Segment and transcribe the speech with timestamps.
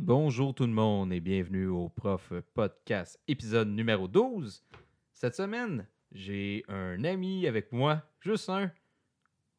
[0.00, 4.64] bonjour tout le monde et bienvenue au Prof Podcast épisode numéro 12.
[5.12, 8.70] Cette semaine, j'ai un ami avec moi, juste un.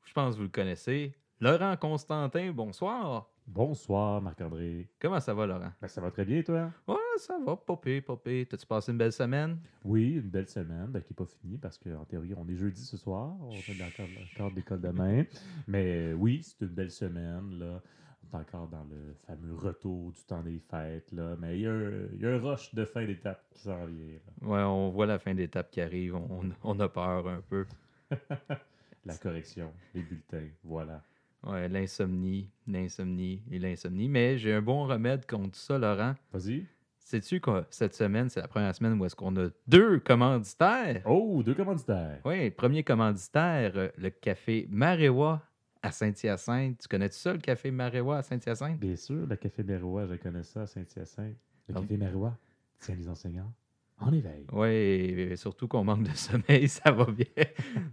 [0.04, 1.14] Je pense que vous le connaissez.
[1.40, 3.30] Laurent Constantin, bonsoir.
[3.46, 4.90] Bonsoir, Marc-André.
[5.00, 5.72] Comment ça va, Laurent?
[5.80, 6.72] Ben, ça va très bien, toi?
[6.88, 8.48] Ouais, ça va, popé, popé.
[8.50, 9.60] T'as-tu passé une belle semaine?
[9.84, 12.84] Oui, une belle semaine ben, qui n'est pas finie parce qu'en théorie, on est jeudi
[12.84, 13.36] ce soir.
[13.42, 15.24] On dans le cadre d'école demain.
[15.68, 17.60] Mais oui, c'est une belle semaine.
[17.60, 17.82] Là.
[18.34, 21.12] Est encore dans le fameux retour du temps des fêtes.
[21.12, 21.36] Là.
[21.40, 23.86] Mais il y, a un- il y a un rush de fin d'étape qui s'en
[23.86, 24.06] vient.
[24.42, 24.48] là.
[24.48, 26.16] Ouais, on voit la fin d'étape qui arrive.
[26.16, 27.66] On, on a peur un peu.
[29.06, 31.02] La correction, les bulletins, voilà.
[31.44, 34.08] Ouais, l'insomnie, l'insomnie et l'insomnie.
[34.08, 36.14] Mais j'ai un bon remède contre ça, Laurent.
[36.32, 36.66] Vas-y.
[37.00, 41.02] Sais-tu que cette semaine, c'est la première semaine où est-ce qu'on a deux commanditaires?
[41.06, 42.20] Oh, deux commanditaires.
[42.26, 45.42] Oui, premier commanditaire, euh, le café Maréwa
[45.82, 46.80] à Saint-Hyacinthe.
[46.80, 48.80] Tu connais-tu ça, le café Maréwa à Saint-Hyacinthe?
[48.80, 51.38] Bien sûr, le Café Marois, je connais ça à Saint-Hyacinthe.
[51.68, 51.74] Le.
[51.74, 52.38] Café Marois
[52.80, 53.52] tient les enseignants
[54.02, 54.46] en éveil.
[54.52, 57.26] Oui, surtout qu'on manque de sommeil, ça va bien.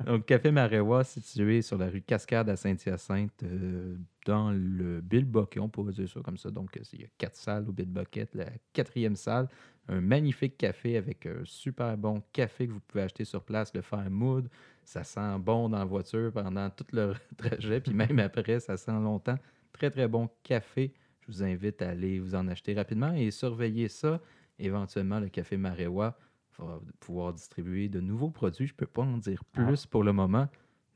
[0.06, 5.60] Donc, Café Maréwa, situé sur la rue Cascade à Saint-Hyacinthe, euh, dans le Bill Bucket,
[5.60, 6.50] on pourrait dire ça comme ça.
[6.50, 8.34] Donc, il y a quatre salles au Bill Bucket.
[8.34, 9.48] La quatrième salle,
[9.88, 13.82] un magnifique café avec un super bon café que vous pouvez acheter sur place, le
[13.82, 14.48] faire mood.
[14.88, 18.90] Ça sent bon dans la voiture pendant tout le trajet, puis même après, ça sent
[18.92, 19.36] longtemps.
[19.70, 20.94] Très, très bon café.
[21.20, 24.18] Je vous invite à aller vous en acheter rapidement et surveiller ça.
[24.58, 26.16] Éventuellement, le café Maréwa
[26.58, 28.66] va pouvoir distribuer de nouveaux produits.
[28.66, 30.48] Je ne peux pas en dire plus pour le moment,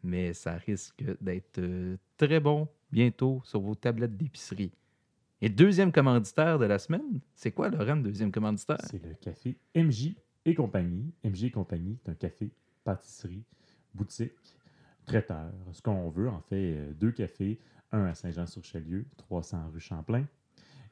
[0.03, 4.73] mais ça risque d'être euh, très bon bientôt sur vos tablettes d'épicerie.
[5.43, 8.79] Et deuxième commanditaire de la semaine, c'est quoi, Laurent, deuxième commanditaire?
[8.89, 10.15] C'est le café MJ
[10.47, 11.13] et compagnie.
[11.23, 12.51] MJ et compagnie, c'est un café,
[12.85, 13.45] pâtisserie,
[13.95, 14.33] boutique,
[15.05, 15.53] traiteur.
[15.73, 17.61] Ce qu'on veut, en fait, euh, deux cafés,
[17.91, 20.27] un à Saint-Jean-sur-Chalieu, 300 rue Champlain,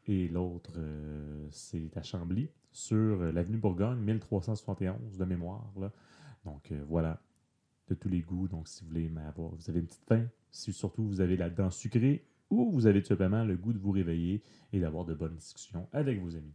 [0.07, 5.65] et l'autre, euh, c'est à Chambly, sur euh, l'avenue Bourgogne, 1371 de mémoire.
[6.45, 7.21] Donc voilà,
[7.89, 8.49] de tous les goûts.
[8.49, 11.51] Donc si vous voulez avoir, vous avez une petite faim, si surtout vous avez la
[11.51, 15.15] dent sucrée, ou vous avez tout simplement le goût de vous réveiller et d'avoir de
[15.15, 16.55] bonnes discussions avec vos amis.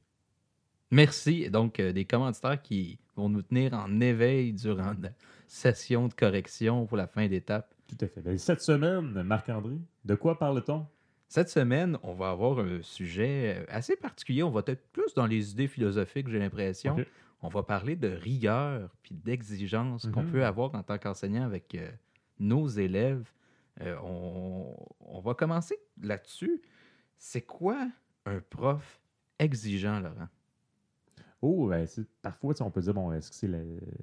[0.91, 1.49] Merci.
[1.49, 5.09] Donc, euh, des commanditaires qui vont nous tenir en éveil durant la
[5.47, 7.73] session de correction pour la fin d'étape.
[7.87, 8.21] Tout à fait.
[8.21, 9.75] Ben, cette semaine, Marc-André,
[10.05, 10.85] de quoi parle-t-on?
[11.27, 14.43] Cette semaine, on va avoir un sujet assez particulier.
[14.43, 16.95] On va être plus dans les idées philosophiques, j'ai l'impression.
[17.41, 20.31] On va parler de rigueur puis d'exigence qu'on Mhm.
[20.31, 21.89] peut avoir en tant qu'enseignant avec euh,
[22.39, 23.31] nos élèves.
[23.81, 26.61] Euh, on, on va commencer là-dessus.
[27.17, 27.87] C'est quoi
[28.25, 28.99] un prof
[29.37, 30.27] exigeant, Laurent?
[31.47, 31.71] Oh,
[32.23, 33.35] parfois, on peut dire, bon, est-ce que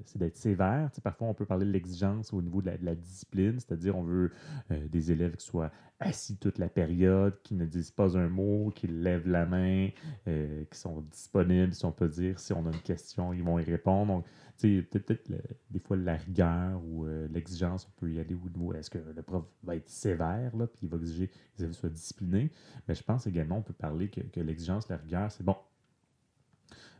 [0.04, 0.92] c'est d'être sévère?
[1.02, 4.30] Parfois, on peut parler de l'exigence au niveau de la, discipline, c'est-à-dire, on veut
[4.70, 8.70] euh, des élèves qui soient assis toute la période, qui ne disent pas un mot,
[8.72, 9.88] qui lèvent la main,
[10.28, 12.38] euh, qui sont disponibles, si on peut dire.
[12.38, 14.14] Si on a une question, ils vont y répondre.
[14.14, 14.24] Donc,
[14.60, 15.28] peut-être
[15.68, 18.72] des fois la rigueur ou euh, l'exigence, on peut y aller au niveau.
[18.72, 21.74] Est-ce que le prof va être sévère, là, puis il va exiger que les élèves
[21.74, 22.52] soient disciplinés?
[22.86, 25.56] Mais je pense également, on peut parler que l'exigence, la rigueur, c'est bon.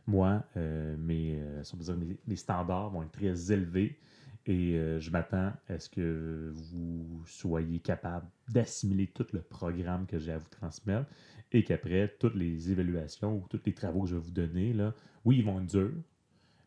[0.05, 3.99] Moi, euh, mes, euh, dire, mes, mes standards vont être très élevés
[4.45, 10.19] et euh, je m'attends à ce que vous soyez capable d'assimiler tout le programme que
[10.19, 11.09] j'ai à vous transmettre
[11.53, 14.93] et qu'après, toutes les évaluations ou tous les travaux que je vais vous donner, là,
[15.23, 15.91] oui, ils vont être durs,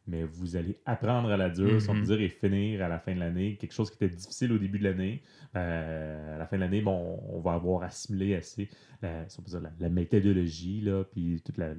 [0.07, 2.01] mais vous allez apprendre à la dure, on Mhm.
[2.01, 3.57] peut dire, et finir à la fin de l'année.
[3.57, 5.23] Quelque chose qui était difficile au début de l'année,
[5.57, 8.69] euh, à la fin de l'année, bon, on va avoir assimilé assez
[9.03, 11.75] la, si on peut dire, la, la méthodologie, là, puis toute la,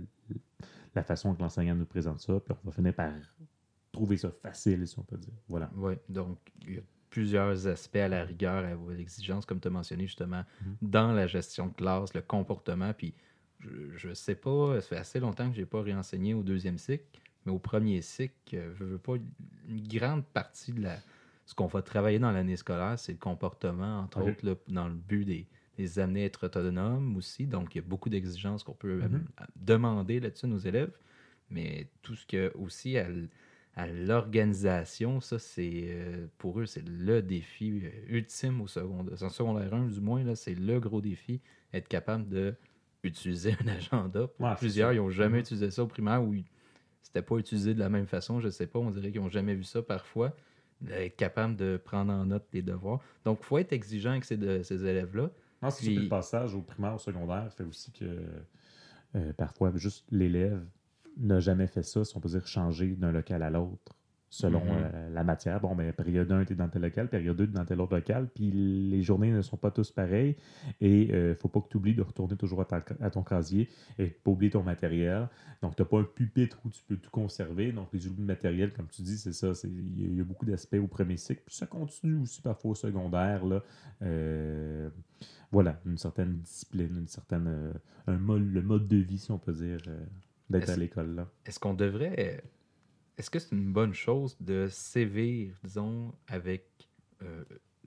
[0.96, 3.12] la façon que l'enseignant nous présente ça, puis on va finir par
[3.92, 5.34] trouver ça facile, si on peut dire.
[5.48, 5.70] Voilà.
[5.76, 6.38] Oui, donc
[6.68, 10.44] il y a plusieurs aspects à la rigueur, à l'exigence, comme tu as mentionné justement,
[10.62, 10.76] Mhm.
[10.82, 12.94] dans la gestion de classe, le comportement.
[12.94, 13.14] Puis
[13.60, 16.78] je ne sais pas, ça fait assez longtemps que je n'ai pas réenseigné au deuxième
[16.78, 17.06] cycle,
[17.46, 19.14] mais au premier cycle, euh, je veux pas,
[19.68, 20.98] une grande partie de la,
[21.46, 25.26] ce qu'on va travailler dans l'année scolaire, c'est le comportement, entre autres, dans le but
[25.26, 25.48] des,
[25.78, 27.46] des amener à être autonomes aussi.
[27.48, 29.26] Donc, il y a beaucoup d'exigences qu'on peut euh, Mhm.
[29.56, 30.98] demander là-dessus à nos élèves.
[31.50, 33.08] Mais tout ce que aussi à,
[33.88, 39.22] l'organisation, ça, c'est euh, pour eux, c'est le défi euh, ultime au secondaire.
[39.24, 41.42] En secondaire 1, du moins, là, c'est le gros défi,
[41.74, 42.56] être capable de
[43.04, 44.28] utiliser un agenda.
[44.28, 45.42] Pour Ouais, c'est plusieurs, ils n'ont jamais Mhm.
[45.42, 46.36] utilisé ça au primaire ou
[47.02, 49.56] c'était pas utilisé de la même façon, je sais pas, on dirait qu'ils n'ont jamais
[49.56, 50.36] vu ça parfois.
[50.90, 53.00] Être capable de prendre en note les devoirs.
[53.26, 55.32] Donc, il faut être exigeant avec ces, de- ces élèves-là.
[55.62, 58.06] Non, c'est le passage au primaire, au secondaire fait aussi que
[59.16, 60.64] euh, parfois, juste l'élève
[61.18, 63.94] n'a jamais fait ça, si on peut dire, changer d'un local à l'autre
[64.30, 64.70] selon Mhm.
[64.94, 65.62] euh, la matière.
[65.62, 67.80] Bon, ben, période 1, tu es dans tel local, période 2, tu es dans tel
[67.80, 70.36] autre local, puis les journées ne sont pas tous pareilles
[70.82, 73.24] et il ne faut pas que tu oublies de retourner toujours à, ta- à ton
[73.24, 75.30] casier et pas oublier ton matériel.
[75.62, 77.72] Donc, tu n'as pas un pupitre où tu peux tout conserver.
[77.72, 79.56] Donc, les oublis de matériel, comme tu dis, c'est ça.
[79.56, 81.42] c'est- Il y, a- il y a beaucoup d'aspects au premier cycle.
[81.46, 83.46] Puis ça continue aussi parfois au secondaire.
[83.46, 83.64] Là.
[84.02, 84.90] Euh,
[85.52, 87.74] voilà, une certaine discipline, une certaine, euh,
[88.08, 90.06] un mode, le mode de vie, si on peut dire, euh,
[90.50, 91.16] d'être à l'école.
[91.16, 91.30] là.
[91.46, 92.44] Est-ce qu'on devrait.
[93.18, 96.66] Est-ce que c'est une bonne chose de sévir, disons, avec
[97.24, 97.44] euh,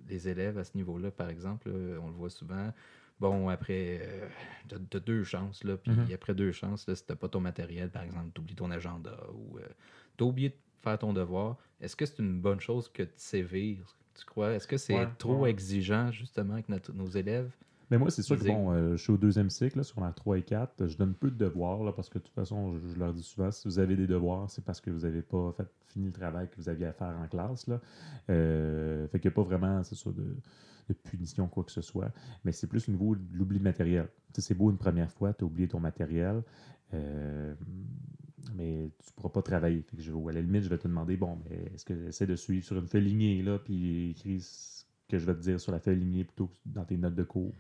[0.09, 1.69] les élèves à ce niveau-là, par exemple?
[1.71, 2.73] on le voit souvent.
[3.21, 4.29] Bon, après, euh,
[4.67, 6.12] t'as t'as deux chances, là, puis Mhm.
[6.15, 9.59] après deux chances, là, si t'as pas ton matériel, par exemple, t'oublies ton agenda ou
[9.59, 9.69] euh,
[10.17, 13.95] t'as oublié de faire ton devoir, est-ce que c'est une bonne chose que de sévir?
[14.21, 14.53] Tu crois?
[14.53, 15.51] Est-ce que c'est Ouais, trop ouais.
[15.51, 17.51] exigeant, justement, avec notre- nos élèves?
[17.91, 20.13] Mais moi, c'est sûr que bon, euh, je suis au deuxième cycle, là, sur la
[20.13, 20.87] 3 et 4.
[20.87, 23.23] Je donne peu de devoirs, là, parce que de toute façon, je, je leur dis
[23.25, 26.13] souvent, si vous avez des devoirs, c'est parce que vous n'avez pas fait, fini le
[26.13, 27.67] travail que vous aviez à faire en classe.
[27.67, 27.81] Là.
[28.31, 30.37] Euh, fait qu'il n'y a pas vraiment, c'est ça, de,
[30.89, 32.13] de punition, quoi que ce soit.
[32.45, 34.07] Mais c'est plus au niveau de l'oubli de matériel.
[34.33, 36.43] Tu sais, c'est beau une première fois, tu as oublié ton matériel.
[36.95, 37.55] euh,
[38.55, 39.83] mais tu ne pourras pas travailler.
[39.83, 42.27] Fait que je, à la limite, je vais te demander, bon, mais est-ce que essaie
[42.27, 45.61] de suivre sur une feuille lignée, là, puis écris ce que je vais te dire
[45.61, 47.55] sur la feuille lignée plutôt que dans tes notes de cours.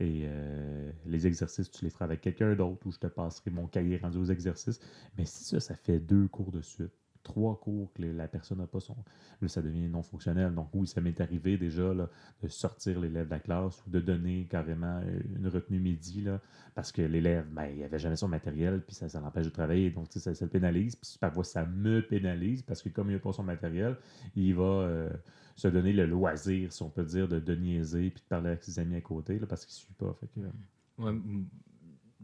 [0.00, 3.66] Et euh, les exercices, tu les feras avec quelqu'un d'autre ou je te passerai mon
[3.66, 4.78] cahier rendu aux exercices.
[5.16, 6.92] Mais si ça, ça fait deux cours de suite,
[7.28, 8.96] trois cours que la personne n'a pas son.
[9.40, 10.52] Là, ça devient non fonctionnel.
[10.54, 14.46] Donc, oui, ça m'est arrivé déjà de sortir l'élève de la classe ou de donner
[14.50, 16.40] carrément euh, une retenue midi là,
[16.74, 19.90] parce que l'élève, ben, il n'avait jamais son matériel, puis ça, ça l'empêche de travailler.
[19.90, 20.96] Donc, ça, le pénalise.
[20.96, 23.96] Puis parfois, ça me pénalise parce que comme il n'a pas son matériel,
[24.34, 24.62] il va.
[24.64, 25.10] euh,
[25.56, 28.78] se donner le loisir, si on peut dire, de, niaiser puis de parler avec ses
[28.78, 30.14] amis à côté là, parce qu'il ne suit pas.
[30.20, 30.40] Fait que,
[31.04, 31.46] m-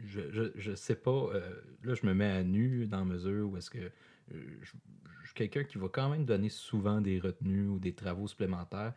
[0.05, 0.21] je,
[0.57, 1.11] je, sais pas.
[1.35, 1.41] euh,
[1.83, 3.89] là, je me mets à nu dans mesure où est-ce que euh,
[4.31, 8.27] je, je suis quelqu'un qui va quand même donner souvent des retenues ou des travaux
[8.29, 8.95] supplémentaires.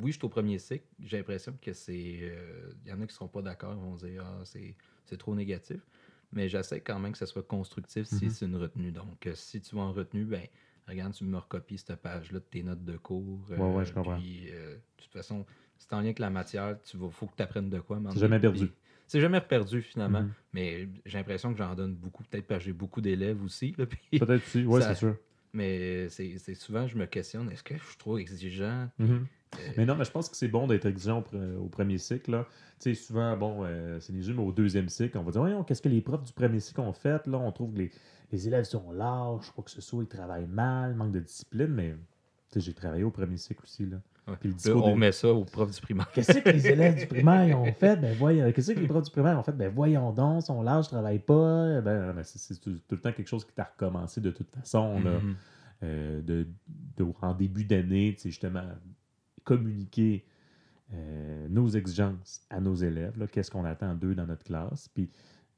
[0.00, 0.86] Oui, je suis au premier cycle.
[1.00, 2.18] J'ai l'impression que c'est.
[2.22, 4.76] euh, Il y en a qui ne seront pas d'accord, ils vont dire Ah, c'est
[5.04, 5.80] c'est trop négatif.
[6.32, 8.30] Mais j'essaie quand même que ça soit constructif si Mhm.
[8.30, 8.92] c'est une retenue.
[8.92, 10.46] Donc, euh, si tu vas en retenue, ben,
[10.88, 13.46] regarde, tu me recopies cette page-là de tes notes de cours.
[13.50, 14.16] Ouais, ouais, je comprends.
[14.16, 15.44] Puis, euh, de toute façon,
[15.78, 18.00] si c'est en lien avec la matière, tu vas, faut que tu apprennes de quoi.
[18.16, 18.68] jamais perdu.
[18.68, 18.72] Puis,
[19.12, 20.22] C'est jamais perdu finalement.
[20.22, 20.32] Mhm.
[20.54, 23.72] Mais j'ai l'impression que j'en donne beaucoup, peut-être parce que j'ai beaucoup d'élèves aussi.
[23.76, 25.16] Peut-être aussi, oui, c'est sûr.
[25.52, 28.88] mais c'est souvent, je me questionne, est-ce que je suis trop exigeant?
[28.98, 29.26] Mhm.
[29.58, 31.98] Euh, Mais non, mais je pense que c'est bon d'être exigeant au, pre- au premier
[31.98, 32.30] cycle.
[32.30, 32.46] là.
[32.80, 35.62] Tu sais, souvent, bon, euh, c'est les mais au deuxième cycle, on va dire, voyons,
[35.62, 37.26] qu'est-ce que les profs du premier cycle ont fait?
[37.26, 37.90] Là, on trouve que les,
[38.32, 41.90] les élèves sont lâches, quoi que ce soit, ils travaillent mal, manque de discipline, mais
[42.50, 43.84] tu sais, j'ai travaillé au premier cycle aussi.
[43.84, 43.98] Là.
[44.40, 46.08] Puis le Là, discours on de- met ça au prof du primaire.
[46.12, 47.96] Qu'est-ce que les élèves du primaire ont fait?
[47.96, 48.50] Ben voyons.
[48.52, 49.52] Qu'est-ce que les profs du primaire ont fait?
[49.52, 51.80] Ben voyons donc, son large, travaille pas.
[51.80, 55.00] Ben, ben, c'est, tout, tout le temps quelque chose qui t'a recommencé de toute façon.
[55.00, 55.18] Là.
[55.18, 55.36] Mhm.
[55.84, 56.46] Euh, de,
[56.96, 58.62] de- en début d'année, justement,
[59.44, 60.24] communiquer
[60.94, 65.10] euh, nos exigences à nos élèves, qu'est-ce qu'on attend d'eux dans notre classe, puis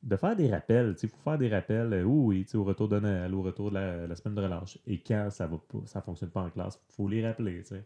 [0.04, 3.34] de faire des rappels, il faut faire des rappels, euh, oui, au retour de Noël,
[3.34, 6.30] au retour de la, la semaine de relâche, et quand ça va pas, ça fonctionne
[6.30, 7.84] pas en classe, il faut les rappeler, tu sais.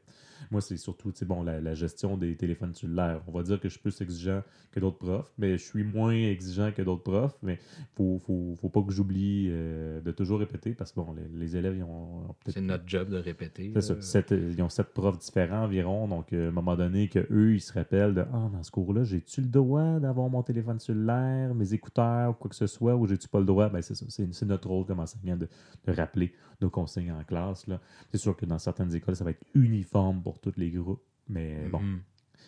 [0.53, 3.21] Moi, c'est surtout, bon, la, la gestion des téléphones cellulaires.
[3.27, 6.13] On va dire que je suis plus exigeant que d'autres profs, mais je suis moins
[6.13, 7.59] exigeant que d'autres profs, mais
[7.97, 11.57] faut, faut, faut pas que j'oublie euh, de toujours répéter, parce que, bon, les, les
[11.57, 13.73] élèves, ils ont, ont peut-être C'est notre job de répéter.
[13.75, 14.01] c'est ça.
[14.01, 16.07] Sept- ils ont sept profs différents environ.
[16.07, 19.03] Donc, euh, à un moment donné, qu'eux, ils se rappellent de Ah, dans ce cours-là,
[19.05, 23.07] j'ai-tu le droit d'avoir mon téléphone cellulaire, mes écouteurs, ou quoi que ce soit, ou
[23.07, 23.69] j'ai-tu pas le droit?
[23.69, 24.05] Ben, c'est ça.
[24.09, 25.49] C'est, c'est notre rôle comme enseignant de,
[25.87, 27.67] de rappeler nos consignes en classe.
[27.67, 27.81] Là.
[28.11, 31.03] C'est sûr que dans certaines écoles, ça va être uniforme pour tous les groupes.
[31.29, 32.01] Mais bon, Mhm.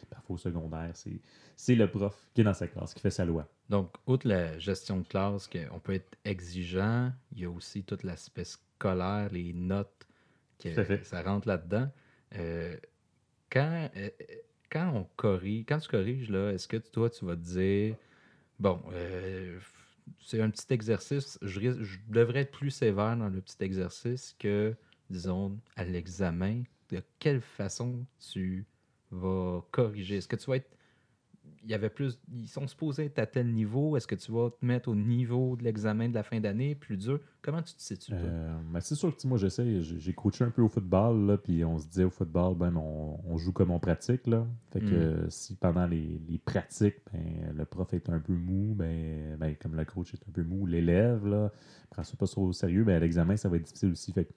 [0.08, 1.20] parfois au secondaire, c'est,
[1.56, 3.46] c'est le prof qui est dans sa classe, qui fait sa loi.
[3.68, 7.84] Donc, outre la gestion de classe, que on peut être exigeant, il y a aussi
[7.84, 10.06] tout l'aspect scolaire, les notes,
[10.58, 11.04] que fait.
[11.04, 11.88] ça rentre là-dedans.
[12.36, 12.76] Euh,
[13.50, 14.10] quand, euh,
[14.70, 17.96] quand on corrige, quand tu corriges, là, est-ce que toi, tu vas te dire,
[18.60, 19.58] bon, euh,
[20.20, 24.76] c'est un petit exercice, je, je devrais être plus sévère dans le petit exercice que,
[25.08, 26.62] disons, à l'examen.
[26.90, 28.66] De quelle façon tu
[29.10, 30.16] vas corriger?
[30.16, 30.70] Est-ce que tu vas être
[31.64, 32.18] il y avait plus.
[32.32, 33.96] Ils sont supposés être à tel niveau.
[33.96, 36.96] Est-ce que tu vas te mettre au niveau de l'examen de la fin d'année, plus
[36.96, 37.20] dur?
[37.42, 38.12] Comment tu te situes?
[38.14, 41.64] Euh, mais c'est sûr que moi j'essaie, j'ai coaché un peu au football, là, puis
[41.64, 44.26] on se disait au football, ben on, on joue comme on pratique.
[44.26, 44.46] Là.
[44.72, 45.30] Fait que Mm.
[45.30, 49.74] si pendant les, les pratiques, ben, le prof est un peu mou, ben, ben, comme
[49.76, 51.52] le coach est un peu mou, l'élève là,
[51.90, 54.12] prend ça pas trop au sérieux, ben, à l'examen, ça va être difficile aussi.
[54.12, 54.32] Fait que,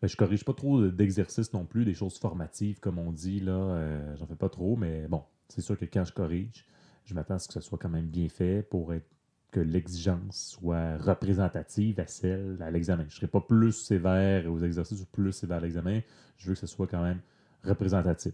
[0.00, 3.52] ben, je corrige pas trop d'exercices non plus, des choses formatives, comme on dit, là.
[3.52, 5.22] euh, J'en fais pas trop, mais bon,
[5.52, 6.64] c'est sûr que quand je corrige,
[7.04, 9.06] je m'attends à ce que ce soit quand même bien fait pour être
[9.50, 13.02] que l'exigence soit représentative à celle à l'examen.
[13.02, 16.00] Je ne serai pas plus sévère aux exercices ou plus sévère à l'examen.
[16.38, 17.20] Je veux que ce soit quand même
[17.62, 18.32] représentatif.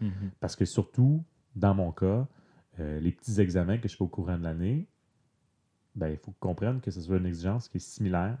[0.00, 0.32] Mhm.
[0.40, 2.26] Parce que surtout, dans mon cas,
[2.80, 4.88] euh, les petits examens que je fais au courant de l'année,
[5.94, 8.38] ben, il faut comprendre que ce soit une exigence qui est similaire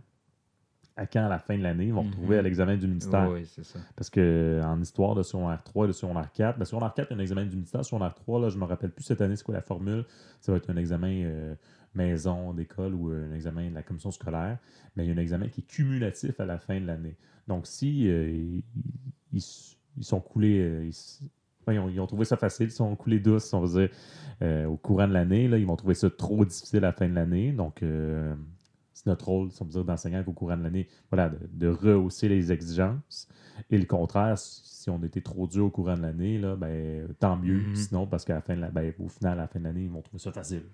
[0.96, 2.10] à quand, à la fin de l'année, ils vont Mhm.
[2.10, 3.30] retrouver à l'examen du ministère.
[3.30, 3.78] Oui, c'est ça.
[3.96, 7.14] Parce que en histoire de secondaire 3 et de secondaire 4, ben, secondaire 4, il
[7.14, 7.84] y a un examen du ministère.
[7.84, 10.04] Secondaire 3, là, je ne me rappelle plus cette année, c'est quoi la formule.
[10.40, 11.54] Ça va être un examen euh,
[11.94, 14.58] maison d'école ou un examen de la commission scolaire.
[14.96, 17.16] Mais il y a un examen qui est cumulatif à la fin de l'année.
[17.48, 18.62] Donc, si euh, ils,
[19.32, 21.28] ils- ils sont coulés, euh, ils,
[21.72, 23.90] ils ont, ils ont trouvé ça facile, ils sont coulés douces, on va dire,
[24.42, 27.14] euh, au courant de l'année, ils vont trouver ça trop difficile à la fin de
[27.14, 27.52] l'année.
[27.52, 28.34] Donc, euh,
[29.06, 31.68] c'est notre rôle, si on peut dire, d'enseignant qu'au courant de l'année, voilà, de, de
[31.68, 33.28] rehausser les exigences.
[33.70, 37.36] Et le contraire, si on était trop dur au courant de l'année, là, ben, tant
[37.36, 37.60] mieux.
[37.68, 37.74] Mhm.
[37.76, 39.84] Sinon, parce qu'à la fin de la, ben, au final, à la fin de l'année,
[39.84, 40.64] ils vont trouver ça facile.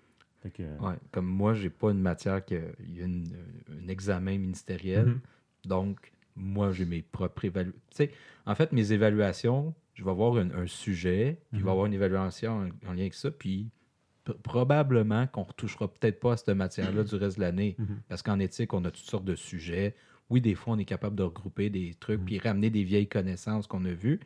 [0.41, 3.37] Fait que, Ouais, comme moi, j'ai pas une matière que il y a une-
[3.71, 5.07] un examen ministériel.
[5.07, 5.21] Mhm.
[5.67, 8.09] Donc, moi, j'ai mes propres évaluations.
[8.47, 11.87] En fait, mes évaluations, je vais avoir un, un sujet, puis il va y avoir
[11.87, 12.53] une évaluation
[12.85, 13.69] en, en lien avec ça, puis
[14.43, 17.77] probablement qu'on ne retouchera peut-être pas à cette matière-là du reste de l'année.
[17.79, 18.01] Mhm.
[18.09, 19.95] Parce qu'en éthique, on a toutes sortes de sujets.
[20.31, 22.27] Oui, des fois, on est capable de regrouper des trucs, Mhm.
[22.27, 24.21] puis ramener des vieilles connaissances qu'on a vues.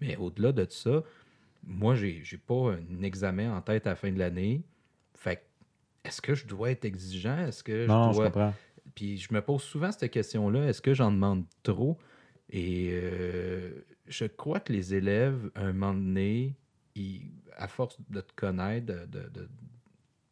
[0.00, 1.02] Mais au-delà de ça,
[1.66, 4.62] moi, j'ai j'ai pas un examen en tête à la fin de l'année.
[5.14, 5.40] Fait que,
[6.08, 7.38] est-ce que je dois être exigeant?
[7.38, 8.26] Est-ce que non, je je dois.
[8.30, 8.54] comprends.
[8.94, 11.98] Puis je me pose souvent cette question-là, est-ce que j'en demande trop?
[12.48, 16.56] Et euh, je crois que les élèves, à un moment donné,
[17.60, 19.48] à force de te connaître, de, de- de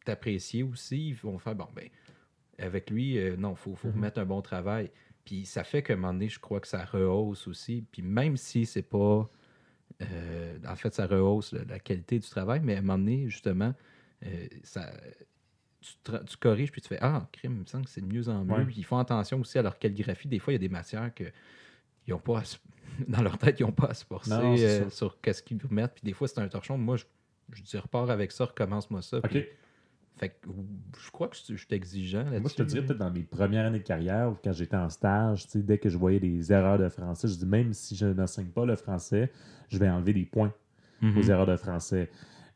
[0.05, 1.87] t'apprécier aussi, ils vont faire, bon, ben,
[2.57, 3.93] avec lui, euh, non, il faut, faut Mhm.
[3.95, 4.91] remettre un bon travail.
[5.25, 7.85] Puis ça fait qu'à un moment donné, je crois que ça rehausse aussi.
[7.91, 9.29] Puis même si c'est pas...
[10.01, 13.27] euh, en fait, ça rehausse la, la qualité du travail, mais à un moment donné,
[13.29, 13.73] justement,
[14.25, 14.91] euh, ça,
[15.81, 18.43] tu, corriges puis tu fais Ah, crime, il me semble que c'est de mieux en
[18.43, 18.53] mieux.
[18.53, 18.65] Ouais.
[18.65, 20.27] Puis ils font attention aussi à leur calligraphie.
[20.27, 21.25] Des fois, il y a des matières que
[22.07, 22.57] ils ont pas à se-
[23.07, 25.93] dans leur tête, ils n'ont pas à se forcer Non, euh, sur qu'est-ce qu'ils mettent.
[25.93, 26.77] Puis des fois, c'est un torchon.
[26.77, 27.05] Moi, je,
[27.53, 29.17] je dis repars avec ça, recommence-moi ça.
[29.17, 29.29] OK.
[29.29, 29.45] Puis-
[30.17, 30.49] fait que
[31.01, 32.41] je crois que je, suis exigeant là-dessus.
[32.41, 34.89] Moi, je te dirais peut-être dans mes premières années de carrière, ou quand j'étais en
[34.89, 38.47] stage, dès que je voyais des erreurs de français, je dis même si je n'enseigne
[38.49, 39.31] pas le français,
[39.69, 40.53] je vais enlever des points
[41.01, 41.17] Mhm.
[41.17, 42.09] aux erreurs de français.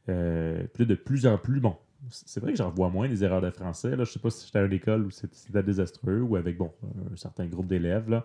[0.10, 1.78] Euh, puis là, de plus en plus, bon,
[2.10, 3.96] c'est vrai que j'en vois moins des erreurs de français.
[3.96, 4.04] Là.
[4.04, 6.72] Je sais pas si j'étais à une école où c'était désastreux ou avec bon,
[7.12, 8.22] un certain groupe d'élèves.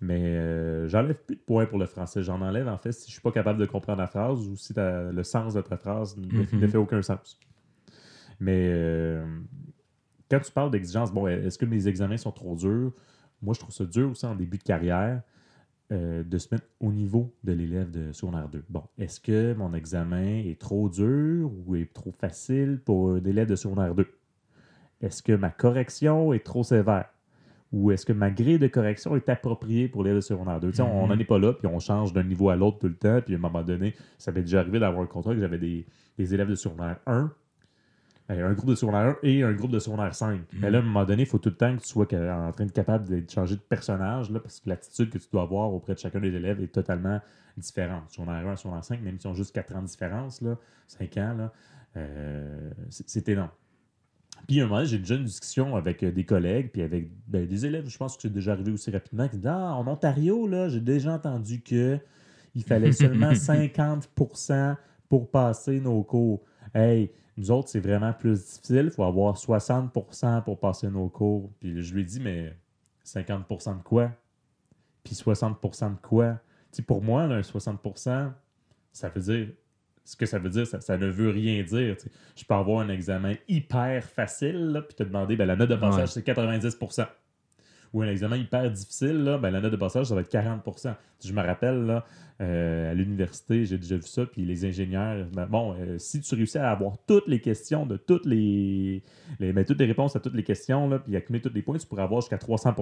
[0.00, 2.22] Mais euh, j'enlève plus de points pour le français.
[2.22, 4.72] J'en enlève en fait si je suis pas capable de comprendre la phrase ou si
[4.76, 6.60] le sens de ta phrase ne, Mhm.
[6.60, 7.38] ne fait aucun sens.
[8.40, 9.24] Mais euh,
[10.30, 12.92] quand tu parles d'exigence, bon, est-ce que mes examens sont trop durs?
[13.40, 15.22] Moi, je trouve ça dur aussi en début de carrière
[15.92, 18.64] euh, de se mettre au niveau de l'élève de secondaire 2.
[18.70, 23.48] Bon, est-ce que mon examen est trop dur ou est trop facile pour un élève
[23.48, 24.06] de secondaire 2?
[25.02, 27.10] Est-ce que ma correction est trop sévère?
[27.72, 30.70] Ou est-ce que ma grille de correction est appropriée pour l'élève de secondaire 2?
[30.70, 31.08] Tu sais, On Mhm.
[31.08, 33.34] n'en est pas là, puis on change d'un niveau à l'autre tout le temps, puis
[33.34, 35.84] à un moment donné, ça m'est déjà arrivé d'avoir un contrat que j'avais des,
[36.16, 37.30] des élèves de secondaire 1 ben,
[38.28, 40.40] un groupe de secondaire 1 et un groupe de secondaire 5.
[40.54, 42.52] Mais là, à un moment donné, il faut tout le temps que tu sois en
[42.52, 45.72] train de capable de changer de personnage, là, parce que l'attitude que tu dois avoir
[45.72, 47.20] auprès de chacun des élèves est totalement
[47.56, 48.10] différente.
[48.10, 50.56] Secondaire 1 à secondaire 5, même si on juste 4 ans de différence, là,
[50.88, 51.52] 5 ans, là,
[51.96, 53.50] euh, c'est énorme.
[54.46, 57.08] Puis, à un moment donné, j'ai déjà une discussion avec euh, des collègues, puis avec
[57.26, 59.86] ben, des élèves, je pense que c'est déjà arrivé aussi rapidement, qui disent Ah, en
[59.86, 61.98] Ontario, là, j'ai déjà entendu que
[62.54, 64.76] il fallait seulement 50%
[65.08, 66.42] pour passer nos cours.
[66.74, 68.86] Hey, nous autres, c'est vraiment plus difficile.
[68.86, 71.50] Il faut avoir 60% pour passer nos cours.
[71.60, 72.56] Puis je lui ai dit, mais
[73.04, 74.10] 50% de quoi?
[75.02, 76.40] Puis 60% de quoi?
[76.72, 78.32] Tu sais, pour moi, là, un 60%
[78.92, 79.48] ça veut dire.
[80.04, 81.96] Ce que ça veut dire, ça, ça ne veut rien dire.
[81.96, 82.10] tu sais.
[82.36, 85.76] Je peux avoir un examen hyper facile, là, puis te demander, ben, la note de
[85.76, 86.06] passage, Ouais.
[86.06, 86.78] c'est 90
[87.94, 90.62] Ou un examen hyper difficile, là, ben, la note de passage, ça va être 40
[91.24, 92.04] Je me rappelle, là,
[92.40, 96.34] euh, à l'université, j'ai déjà vu ça, puis les ingénieurs, ben, bon, euh, si tu
[96.34, 99.04] réussis à avoir toutes les questions de toutes les,
[99.38, 101.78] les ben, toutes les réponses à toutes les questions, là, puis accumuler tous les points,
[101.78, 102.74] tu pourrais avoir jusqu'à 300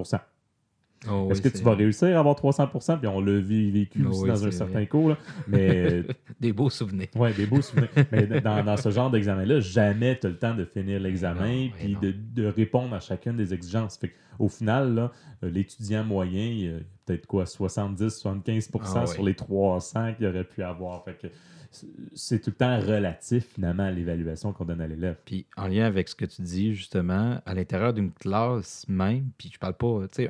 [1.09, 4.09] Oh, Est-ce oui, que tu vas réussir à avoir 300% Puis on l'a vécu Oh,
[4.09, 4.87] aussi oui, dans un certain vrai.
[4.87, 5.17] cours, là.
[5.47, 6.03] mais
[6.39, 7.07] Des beaux souvenirs.
[7.15, 7.89] Ouais, des beaux souvenirs.
[8.11, 11.97] Mais dans, dans ce genre d'examen-là, jamais tu as le temps de finir l'examen puis
[12.01, 13.97] de, de répondre à chacune des exigences.
[13.97, 15.09] Fait au final,
[15.43, 16.73] euh, l'étudiant moyen, il y a
[17.05, 21.03] peut-être quoi, 70-75% Ah sur les 300 qu'il aurait pu avoir.
[21.03, 21.27] Fait que
[22.13, 25.17] c'est- tout le temps relatif finalement à l'évaluation qu'on donne à l'élève.
[25.25, 29.49] Puis en lien avec ce que tu dis, justement, à l'intérieur d'une classe même, puis
[29.53, 30.29] je parle pas, tu sais,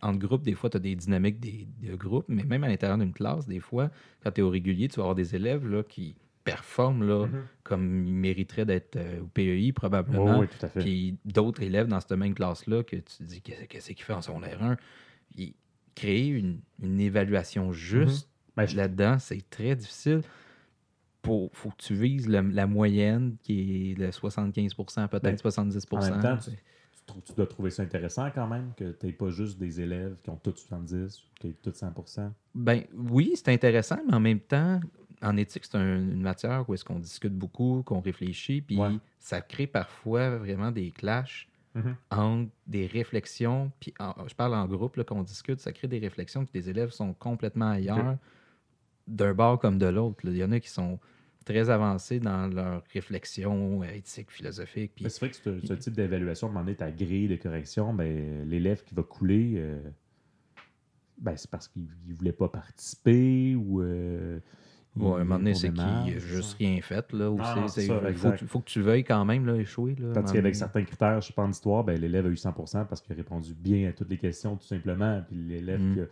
[0.00, 2.98] entre groupes, des fois, tu as des dynamiques des, de groupes, mais même à l'intérieur
[2.98, 3.90] d'une classe, des fois,
[4.22, 7.42] quand tu es au régulier, tu vas avoir des élèves là, qui performent là, Mhm.
[7.62, 10.40] comme ils mériteraient d'être euh, au PEI probablement.
[10.40, 10.80] Oui, oui, tout à fait.
[10.80, 14.22] Puis d'autres élèves dans cette même classe-là que tu te dis qu'est-ce qu'il fait en
[14.22, 14.76] secondaire 1,
[15.36, 15.54] ils-
[15.94, 20.22] créer une, une évaluation juste Ben, je- là-dedans, c'est très difficile.
[21.24, 25.86] Il faut que tu vises le- la moyenne qui est de 75% peut-être Ben, 70
[25.92, 26.56] en même temps, tu, tu
[27.06, 30.16] trou- tu dois trouver ça intéressant quand même que tu n'aies pas juste des élèves
[30.22, 34.20] qui ont tous 70 ou qui ont tous 100% Ben oui, c'est intéressant, mais en
[34.20, 34.80] même temps,
[35.22, 38.90] en éthique, c'est un- une matière où est-ce qu'on discute beaucoup, qu'on réfléchit, puis Ouais.
[39.20, 41.94] ça crée parfois vraiment des clashs Mhm.
[42.10, 46.44] entre des réflexions, puis en- je parle en groupe, qu'on discute, ça crée des réflexions,
[46.44, 48.16] puis les élèves sont complètement ailleurs,
[49.08, 50.20] d'un bord comme de l'autre.
[50.24, 50.98] Il y en a qui sont
[51.44, 56.46] très avancés dans leur réflexion éthique, philosophique, puis C'est vrai que ce, ce type d'évaluation,
[56.46, 59.80] à un moment donné, ta grille de correction, ben, l'élève qui va couler, euh,
[61.18, 63.82] ben, c'est parce qu'il ne voulait pas participer ou.
[63.82, 64.38] euh,
[64.96, 67.12] il- Ouais, à un moment donné, il c'est qu'il n'a juste rien fait.
[67.14, 67.34] Là.
[67.38, 69.94] Ah c'est ça, faut, que- faut que tu veuilles quand même là, échouer.
[69.98, 73.12] Là, Tandis qu'avec certains critères, je pense, d'histoire, ben, l'élève a eu 100% parce qu'il
[73.14, 75.22] a répondu bien à toutes les questions, tout simplement.
[75.26, 75.94] Puis l'élève Mm.
[75.94, 76.04] qui, a,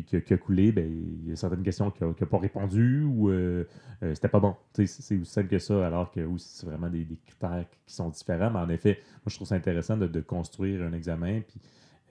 [0.00, 3.64] qui- a- coulé, ben, il y a certaines questions qu'il n'a pas répondu ou euh,
[4.02, 4.56] euh, c'était pas bon.
[4.72, 8.50] C'est aussi simple que ça, alors que oui, c'est vraiment des, critères qui sont différents.
[8.50, 11.60] Mais en effet, moi, je trouve ça intéressant de, construire un examen, puis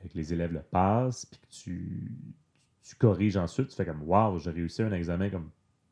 [0.03, 3.69] euh, que les élèves le passent, puis que tu, corriges ensuite.
[3.69, 5.49] Tu fais comme, waouh, j'ai réussi un examen comme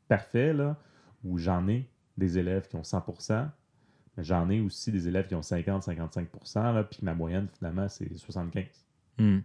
[0.08, 0.78] parfait, là,
[1.24, 3.50] où j'en ai des élèves qui ont 100%
[4.18, 7.88] mais j'en ai aussi des élèves qui ont 50-55 là, puis que ma moyenne, finalement,
[7.88, 8.66] c'est 75
[9.18, 9.40] Hmm.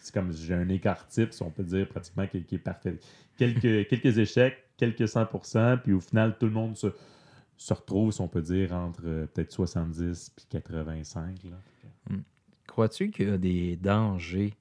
[0.00, 2.98] C'est comme j'ai un écart type, si on peut dire, pratiquement, qui, est parfait.
[3.36, 6.88] Quelques, quelques échecs, quelques 100% puis au final, tout le monde se,
[7.56, 11.44] se retrouve, si on peut dire, entre euh, peut-être 70 puis 85.
[11.44, 11.56] Là.
[12.66, 14.54] Crois-tu qu'il y a des dangers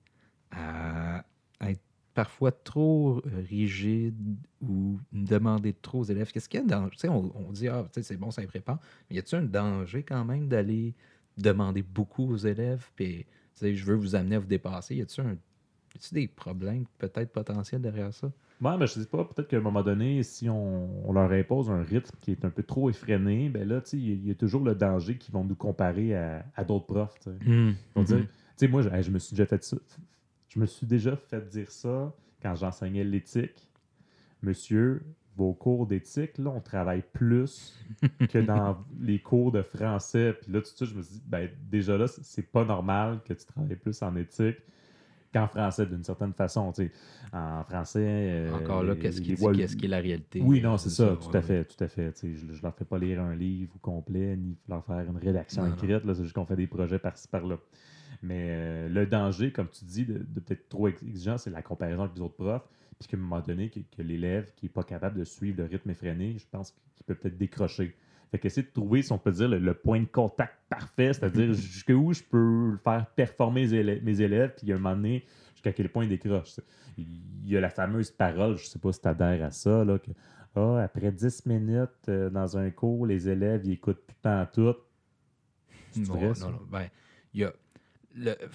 [0.52, 1.24] à
[1.62, 1.82] être
[2.16, 4.16] parfois trop rigide
[4.60, 6.32] ou demander trop aux élèves?
[6.32, 7.10] Qu'est-ce qu'il y a de danger?
[7.10, 8.80] On, on dit, ah, c'est bon, ça les prépare.
[9.08, 10.96] Mais y a-t-il un danger quand même d'aller
[11.38, 12.90] demander beaucoup aux élèves?
[12.96, 13.28] Puis,
[13.62, 14.96] je veux vous amener à vous dépasser.
[14.96, 15.38] Y a-t-il un.
[16.12, 18.32] des problèmes peut-être potentiels derrière ça?
[18.60, 21.70] Ouais, mais je sais pas, peut-être qu'à un moment donné, si on, on leur impose
[21.70, 24.16] un rythme qui est un peu trop effréné, ben là, tu sais, il y a-
[24.16, 27.20] il y, a toujours le danger qu'ils vont nous comparer à, à d'autres profs.
[27.20, 27.36] tu sais.
[27.46, 28.26] Ils vont dire, Mhm.
[28.26, 29.78] tu sais, moi, je, je me suis déjà fait ça.
[30.50, 33.68] Je me suis déjà fait dire ça quand j'enseignais l'éthique.
[34.42, 35.04] Monsieur,
[35.38, 37.76] vos cours d'éthique, là, on travaille plus
[38.30, 40.34] que dans les cours de français.
[40.42, 43.22] Puis là, tout de suite, je me suis dit, ben, déjà là, c'est- pas normal
[43.26, 44.58] que tu travailles plus en éthique
[45.34, 46.72] qu'en français, d'une certaine façon.
[46.72, 46.92] tu sais.
[47.34, 48.00] En français.
[48.06, 50.40] euh, Encore là, qu'est-ce qui, ouais, qu'est-ce qui est la réalité?
[50.42, 52.12] oui, non, c'est ça, tout ouais, à fait, tout à fait.
[52.14, 55.00] Tu sais, je, je leur fais pas lire un livre au complet, ni leur faire
[55.10, 57.58] une rédaction Non, écrite, c'est juste qu'on fait des projets par-ci par-là.
[58.24, 61.62] Mais euh, le danger, comme tu dis, de, de peut-être trop ex- exigeant, c'est la
[61.64, 62.68] comparaison avec les autres profs.
[63.00, 65.66] Puis qu'à un moment donné, que, que l'élève qui n'est pas capable de suivre le
[65.66, 67.96] rythme effréné, je pense qu'il peut peut-être décrocher.
[68.32, 71.54] Fait qu'essayer de trouver, si on peut dire, le, le point de contact parfait, c'est-à-dire
[71.54, 75.72] jusqu'où je peux faire performer mes élèves, mes élèves puis à un moment donné, jusqu'à
[75.72, 76.60] quel point ils décrochent.
[76.98, 79.86] Il y a la fameuse parole, je ne sais pas si tu adhères à ça,
[79.86, 80.12] là, que
[80.56, 84.76] ah, après 10 minutes euh, dans un cours, les élèves ils écoutent plus tant tout.
[85.96, 86.50] Non, non, ça?
[86.50, 86.60] non.
[86.70, 86.88] Ben,
[87.34, 87.54] il y a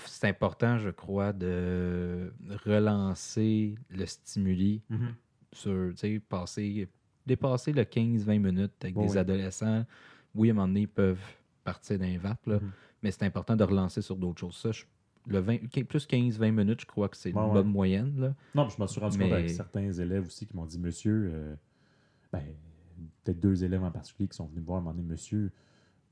[0.06, 2.32] c'est important, je crois, de
[2.64, 5.14] relancer le stimuli Mhm.
[5.52, 6.88] sur, tu sais, passer,
[7.26, 9.18] dépasser le 15-20 minutes avec Bon, des oui.
[9.18, 9.84] adolescents.
[10.34, 11.22] Oui, à un moment donné, ils peuvent
[11.64, 12.70] partir d'un vape, là, Mhm.
[13.02, 14.56] mais c'est important de relancer sur d'autres choses.
[14.56, 14.84] Ça, je-
[15.28, 17.52] le 20 quin- plus 15-20 minutes, je crois que c'est une ouais.
[17.52, 18.12] bonne moyenne.
[18.20, 18.34] Là.
[18.54, 21.54] Non, je m'en suis rendu compte avec certains élèves aussi qui m'ont dit Monsieur, euh,
[22.32, 22.42] ben,
[23.22, 25.52] peut-être deux élèves en particulier qui sont venus me voir m'ont dit Monsieur,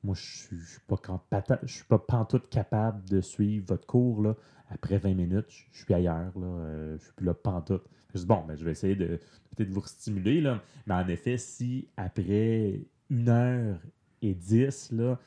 [0.02, 3.66] moi, je suis je suis pas, quand- pata- je suis pas pantoute capable de suivre
[3.68, 4.22] votre cours.
[4.22, 4.34] Là.
[4.70, 6.32] Après 20 minutes, je suis ailleurs.
[6.38, 7.84] Là, euh, je suis plus là pantoute.
[8.14, 9.18] Je dis Bon, ben, je vais essayer de
[9.56, 10.40] peut-être vous stimuler.
[10.40, 10.62] Là.
[10.86, 13.78] Mais en effet, si après une heure
[14.22, 15.18] et dix, là,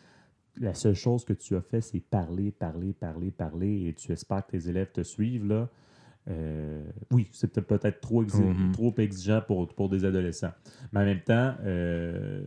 [0.60, 4.46] la seule chose que tu as fait, c'est parler, parler, parler, parler, et tu espères
[4.46, 5.70] que tes élèves te suivent, là.
[6.30, 6.82] euh,
[7.12, 8.72] oui, c'est peut-être peut-être trop, exi- Mhm.
[8.72, 10.54] trop exigeant pour, pour des adolescents.
[10.94, 12.46] Mais en même temps, euh,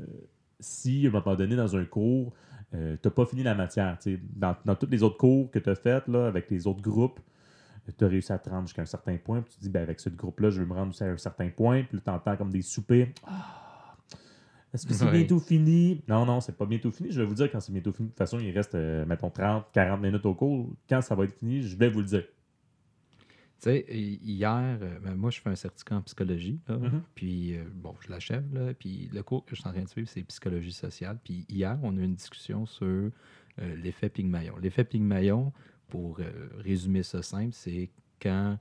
[0.61, 2.33] si à un moment donné, dans un cours,
[2.75, 3.99] euh, tu n'as pas fini la matière,
[4.35, 7.21] dans, dans tous les autres cours que tu as fait là, avec les autres groupes,
[7.97, 9.83] tu as réussi à te rendre jusqu'à un certain point, puis tu te dis, ben,
[9.83, 12.37] avec ce groupe-là, je vais me rendre aussi à un certain point, puis tu entends
[12.37, 13.09] comme des soupirs.
[13.25, 13.95] Ah,
[14.75, 15.12] Est-ce que c'est Ouais.
[15.12, 16.03] bientôt fini?
[16.09, 17.11] Non, non, c'est pas bientôt fini.
[17.12, 18.09] Je vais vous dire quand c'est bientôt fini.
[18.09, 20.69] De toute façon, il reste, euh, mettons, 30, 40 minutes au cours.
[20.88, 22.25] Quand ça va être fini, je vais vous le dire.
[23.59, 26.61] Tu sais, hi- hier, euh, ben, moi, je fais un certificat en psychologie.
[26.69, 27.03] là, Mhm.
[27.14, 28.45] Puis, euh, bon, je l'achève.
[28.55, 31.19] là, Puis, le cours que je suis en train de suivre, c'est psychologie sociale.
[31.25, 33.11] Puis, hier, on a eu une discussion sur euh,
[33.77, 34.57] l'effet Pygmalion.
[34.59, 35.53] L'effet Pygmalion,
[35.88, 37.90] pour euh, résumer ça simple, c'est
[38.21, 38.59] quand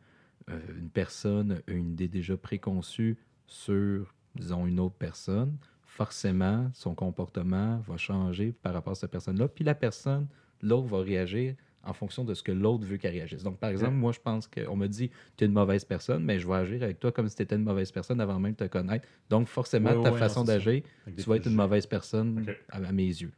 [0.77, 7.79] une personne a une idée déjà préconçue sur, disons, une autre personne, forcément, son comportement
[7.79, 9.47] va changer par rapport à cette personne-là.
[9.47, 10.27] Puis la personne,
[10.61, 11.55] l'autre va réagir
[11.85, 13.43] en fonction de ce que l'autre veut qu'elle réagisse.
[13.43, 16.39] Donc, par exemple, moi, je pense qu'on me dit tu es une mauvaise personne, mais
[16.39, 18.57] je vais agir avec toi comme si tu étais une mauvaise personne avant même de
[18.57, 19.07] te connaître.
[19.29, 20.83] Donc, forcément, Ouais, ta ouais, façon d'agir,
[21.17, 23.31] tu vas être une mauvaise personne à, à mes yeux.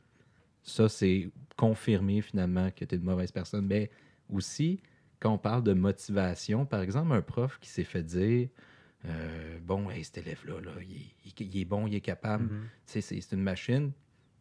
[0.63, 3.65] Ça, c'est confirmer finalement que tu es une mauvaise personne.
[3.65, 3.89] Mais
[4.29, 4.81] aussi,
[5.19, 8.49] quand on parle de motivation, par exemple, un prof qui s'est fait dire
[9.05, 12.69] euh, Bon, hey, cet élève-là, là, il, est- il est bon, il est capable, Mhm.
[12.85, 13.91] c'est c'est une machine.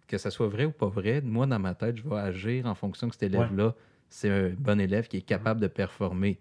[0.09, 2.75] Que ça soit vrai ou pas vrai, moi, dans ma tête, je vais agir en
[2.77, 3.75] fonction que cet élève-là,
[4.09, 6.39] c'est un bon élève qui est capable de performer.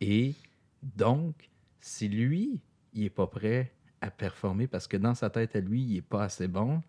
[0.00, 0.34] Et
[0.82, 1.50] donc,
[1.80, 2.60] si lui,
[2.94, 6.02] il n'est pas prêt à performer parce que dans sa tête à lui, il n'est
[6.02, 6.82] pas assez bon,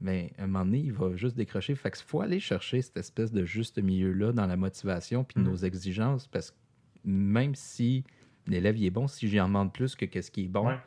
[0.00, 1.74] mais à un moment donné, il va juste décrocher.
[1.74, 5.56] Fait qu'il faut aller chercher cette espèce de juste milieu-là dans la motivation puis nos
[5.56, 6.56] exigences parce que
[7.04, 8.04] même si
[8.46, 10.78] l'élève est bon, si j'y en demande plus que qu'est-ce qui est bon, Ouais.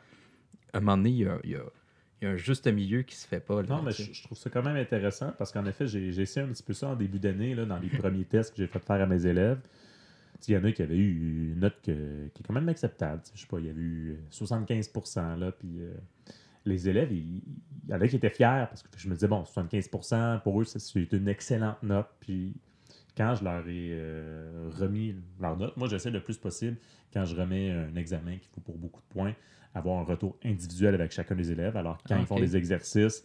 [0.72, 1.64] à un moment donné, il y a, il y a-
[2.22, 3.62] il y a un juste milieu qui se fait pas.
[3.62, 6.46] là, Non, mais je, je trouve ça quand même intéressant parce qu'en effet, j'ai essayé
[6.46, 9.00] un petit peu ça en début d'année, dans les premiers tests que j'ai fait faire
[9.02, 9.58] à mes élèves.
[10.48, 13.22] Il y en a qui avaient eu une note que- qui est quand même acceptable.
[13.34, 14.90] Je sais pas, il y avait eu 75
[15.38, 15.92] là, puis euh,
[16.64, 17.42] les élèves, il
[17.84, 20.60] il y en a qui étaient fiers parce que je me disais, bon, 75% pour
[20.60, 22.06] eux, c'est une excellente note.
[22.20, 22.54] Puis
[23.16, 26.76] quand je leur ai euh, remis leur note, moi, j'essaie le plus possible,
[27.12, 29.34] quand je remets un examen qu'il faut pour beaucoup de points,
[29.74, 31.76] avoir un retour individuel avec chacun des élèves.
[31.76, 33.24] Alors, quand ils font des exercices,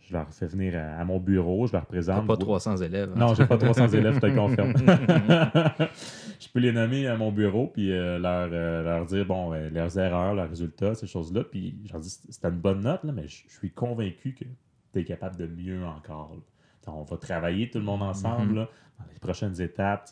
[0.00, 2.26] je leur fais venir à, à mon bureau, je leur présente.
[2.26, 3.10] pas 300 élèves.
[3.14, 3.18] hein.
[3.18, 4.74] Non, j'ai pas 300 élèves, je te confirme.
[6.40, 9.70] je peux les nommer à mon bureau puis euh, leur, euh, leur dire bon, euh,
[9.70, 11.44] leurs erreurs, leurs résultats, ces choses-là.
[11.44, 14.44] Puis je leur dis c'était une bonne note, là, mais je, je suis convaincu que
[14.92, 16.34] tu es capable de mieux encore.
[16.34, 16.92] là.
[16.92, 18.56] On va travailler tout le monde ensemble Mhm.
[18.56, 20.10] là, dans les prochaines étapes.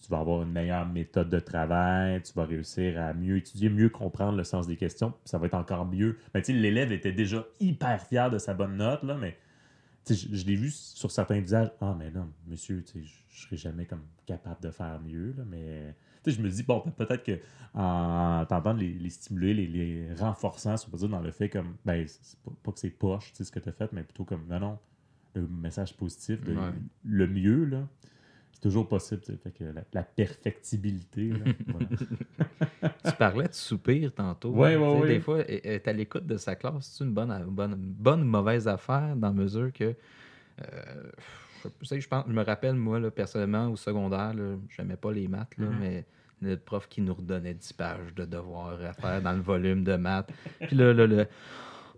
[0.00, 3.88] Tu vas avoir une meilleure méthode de travail, tu vas réussir à mieux étudier, mieux
[3.90, 6.16] comprendre le sens des questions, ça va être encore mieux.
[6.34, 9.36] Mais tu sais, l'élève était déjà hyper fier de sa bonne note, là, mais
[10.08, 11.70] je, je l'ai vu sur certains visages.
[11.80, 15.34] Ah, mais non, monsieur, je, je serai jamais comme capable de faire mieux.
[15.36, 15.94] Là, mais
[16.26, 17.38] je me dis, bon, pe- peut-être que
[17.74, 21.30] en tentant de les, les stimuler, les, les renforçant, si on peut dire, dans le
[21.30, 22.06] fait comme, ben,
[22.44, 24.46] pas, pas que c'est poche, tu sais, ce que tu as fait, mais plutôt comme,
[24.48, 24.78] non, non,
[25.34, 26.72] le message positif, de, Ouais.
[27.04, 27.86] le mieux, là,
[28.62, 29.22] c'est toujours possible.
[29.22, 31.86] tu sais, Fait que la, la perfectibilité, là, voilà.
[33.04, 34.50] Tu parlais de soupir tantôt.
[34.50, 35.00] Ouais, hein.
[35.00, 35.08] ouais.
[35.08, 36.90] Des fois, elle est à l'écoute de sa classe.
[36.98, 39.94] C'est une bonne, bonne, bonne ou mauvaise affaire dans la mesure que.
[40.62, 41.10] euh,
[41.80, 45.12] je, sais, je, pense, je me rappelle, moi, là, personnellement, au secondaire, là, j'aimais pas
[45.12, 45.78] les maths, là, Mhm.
[45.80, 46.04] mais
[46.42, 49.96] notre prof qui nous redonnait 10 pages de devoirs à faire dans le volume de
[49.96, 50.30] maths.
[50.60, 51.26] Puis là, là, le.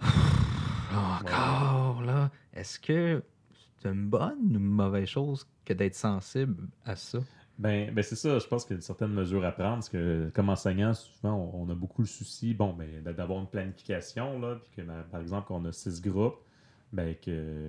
[0.94, 2.31] Encore, là.
[2.55, 3.22] Est-ce que
[3.87, 7.21] une bonne ou une mauvaise chose que d'être sensible à ça?
[7.59, 9.88] Ben, ben c'est ça, je pense qu'il y a une certaine mesure à prendre, parce
[9.88, 14.40] que comme enseignant, souvent, on, a beaucoup le souci, bon, ben, d'a- d'avoir une planification,
[14.40, 16.40] là, puis que, ben, par exemple, qu'on a six groupes,
[16.92, 17.14] ben,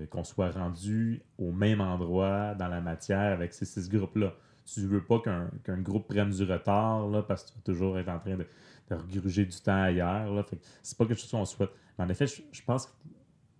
[0.09, 4.33] qu'on soit rendu au même endroit dans la matière avec ces six groupes-là.
[4.65, 8.09] Tu veux pas qu'un groupe prenne du retard, là, parce que tu vas toujours être
[8.09, 8.47] en train de,
[8.89, 11.71] de du temps ailleurs, là, fait c'est pas quelque chose qu'on souhaite.
[11.97, 12.89] Mais en effet, je, je pense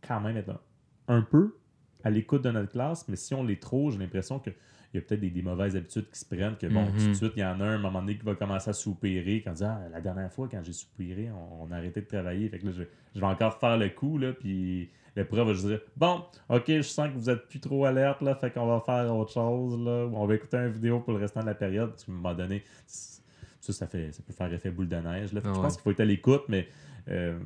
[0.06, 1.56] quand même être un, un peu
[2.04, 4.50] à l'écoute de notre classe, mais si on l'est trop, j'ai l'impression que
[4.94, 6.92] il y a peut-être des, des mauvaises habitudes qui se prennent, que bon, Mhm.
[7.00, 8.70] tout de suite, il y en a un, à un moment donné qui va commencer
[8.70, 12.02] à soupirer, quand dit, ah, la dernière fois, quand j'ai soupiré, on, on a arrêté
[12.02, 12.48] de travailler.
[12.48, 12.84] Fait que là, je,
[13.16, 16.64] je vais encore faire le coup, là, puis le prof va juste dire, bon, ok,
[16.68, 19.80] je sens que vous êtes plus trop alerte, là, fait qu'on va faire autre chose,
[19.84, 22.12] là, ou on va écouter une vidéo pour le restant de la période, parce qu'à
[22.12, 25.42] un moment donné, ça, ça, fait, ça peut faire effet boule de neige, là.
[25.42, 26.68] Fait que Ah Je pense qu'il faut être à l'écoute, mais
[27.10, 27.40] euh,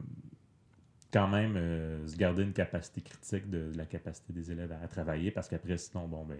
[1.17, 5.31] quand même euh, se garder une capacité critique de, la capacité des élèves à, travailler
[5.31, 6.37] parce qu'après, sinon, bon, ben,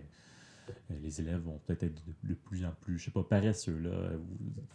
[0.70, 3.80] euh, les élèves vont peut-être être de, plus en plus, je sais pas, paresseux.
[3.80, 4.12] Là.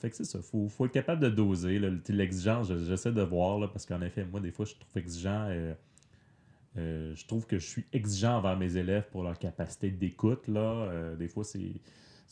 [0.01, 1.79] Fait que c'est ça, il faut, faut être capable de doser.
[2.09, 5.47] L'exigence, je- j'essaie de voir, là, parce qu'en effet, moi, des fois, je trouve exigeant.
[5.49, 10.49] euh, je trouve que je suis exigeant envers mes élèves pour leur capacité d'écoute.
[10.49, 11.15] là.
[11.17, 11.75] Des fois, c'est.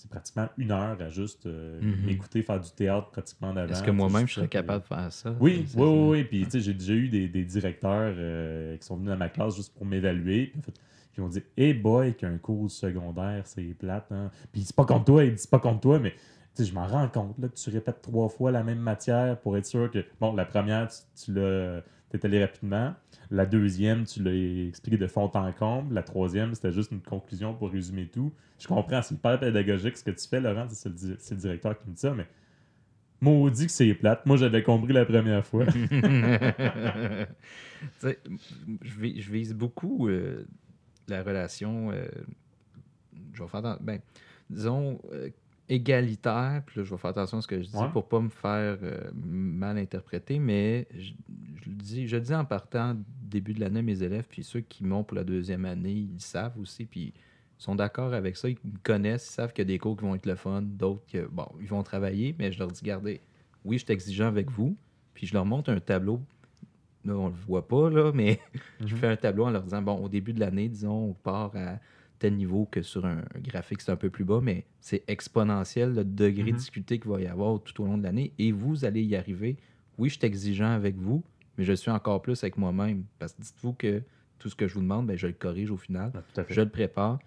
[0.01, 2.07] C'est pratiquement une heure à juste euh, Mhm.
[2.07, 3.71] m'écouter faire du théâtre pratiquement d'avant.
[3.71, 5.37] Est-ce que moi-même, je serais capable de faire ça?
[5.39, 6.25] oui, oui, oui, oui.
[6.25, 9.29] Puis, tu sais, j'ai déjà eu des, des directeurs euh, qui sont venus dans ma
[9.29, 10.47] classe juste pour m'évaluer.
[10.47, 10.73] Puis, en fait,
[11.19, 14.11] ils ont dit, hey boy, qu'un cours secondaire, c'est plate.
[14.11, 14.31] Hein?
[14.53, 16.17] Puis, c'est pas contre toi, il dit pas contre toi, mais tu
[16.55, 19.59] sais, je m'en rends compte là, que tu répètes trois fois la même matière pour
[19.59, 21.83] être sûr que, bon, la première, tu, tu l'as.
[22.11, 22.94] T'es allé rapidement.
[23.31, 25.94] La deuxième, tu l'as expliqué de fond en comble.
[25.94, 28.33] La troisième, c'était juste une conclusion pour résumer tout.
[28.59, 30.66] Je comprends, c'est hyper pédagogique ce que tu fais, Laurent.
[30.70, 32.27] C'est le, directeur qui me dit ça, mais
[33.20, 34.27] maudit que c'est plate.
[34.27, 35.64] Moi, j'avais compris la première fois.
[38.01, 38.18] Tu sais,
[38.83, 40.44] je, vis- je vise beaucoup euh,
[41.09, 41.90] la relation.
[41.92, 42.07] euh,
[43.33, 44.01] je vais faire dans- ben,
[44.51, 45.31] disons, euh,
[45.71, 47.89] égalitaire, puis là, je vais faire attention à ce que je dis Ouais.
[47.89, 51.13] pour pas me faire euh, mal interpréter, mais je,
[51.63, 54.85] je le dis, je dis en partant début de l'année mes élèves, puis ceux qui
[54.85, 58.59] m'ont pour la deuxième année, ils savent aussi, puis ils sont d'accord avec ça, ils
[58.65, 61.07] me connaissent, ils savent qu'il y a des cours qui vont être le fun, d'autres
[61.07, 63.23] que, bon, ils vont travailler, mais je leur dis, regardez,
[63.65, 64.77] oui, je suis exigeant avec vous,
[65.15, 66.21] puis je leur montre un tableau,
[67.05, 68.41] là, on le voit pas, là, mais
[68.87, 68.97] je Mhm.
[68.97, 71.79] fais un tableau en leur disant, bon, au début de l'année, disons, on part à
[72.21, 76.05] tel niveau que sur un graphique, c'est un peu plus bas, mais c'est exponentiel le
[76.05, 76.57] degré de Mhm.
[76.59, 79.57] difficulté qu'il va y avoir tout au long de l'année et vous allez y arriver.
[79.99, 81.25] Oui, je suis exigeant avec vous,
[81.59, 83.05] mais je suis encore plus avec moi-même.
[83.19, 84.03] Parce que dites-vous que
[84.39, 86.69] tout ce que je vous demande, ben, je le corrige au final, Ah, je le
[86.69, 87.19] prépare,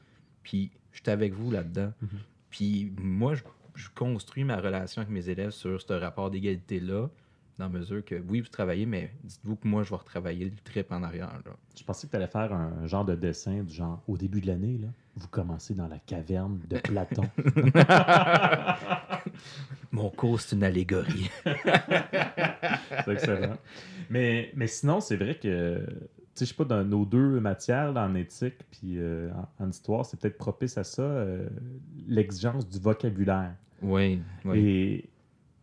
[0.43, 1.91] puis je suis avec vous là-dedans.
[2.01, 2.07] Mhm.
[2.51, 3.43] Puis moi, je,
[3.75, 7.09] je construis ma relation avec mes élèves sur ce rapport d'égalité-là,
[7.59, 10.91] dans mesure que oui, vous travaillez, mais dites-vous que moi, je vais retravailler le trip
[10.91, 11.31] en arrière.
[11.45, 11.51] là.
[11.77, 14.47] Je pensais que tu allais faire un genre de dessin du genre au début de
[14.47, 17.23] l'année, là, vous commencez dans la caverne de Platon.
[19.91, 21.29] Mon cours, c'est une allégorie.
[21.45, 23.57] c'est excellent.
[24.09, 25.93] Mais, mais sinon, c'est vrai que, tu
[26.33, 29.69] sais, je sais pas, dans nos deux matières, là, en éthique puis euh, en, en
[29.69, 31.47] histoire, c'est peut-être propice à ça, euh,
[32.07, 33.53] l'exigence du vocabulaire.
[33.83, 34.59] oui, oui.
[34.59, 35.09] Et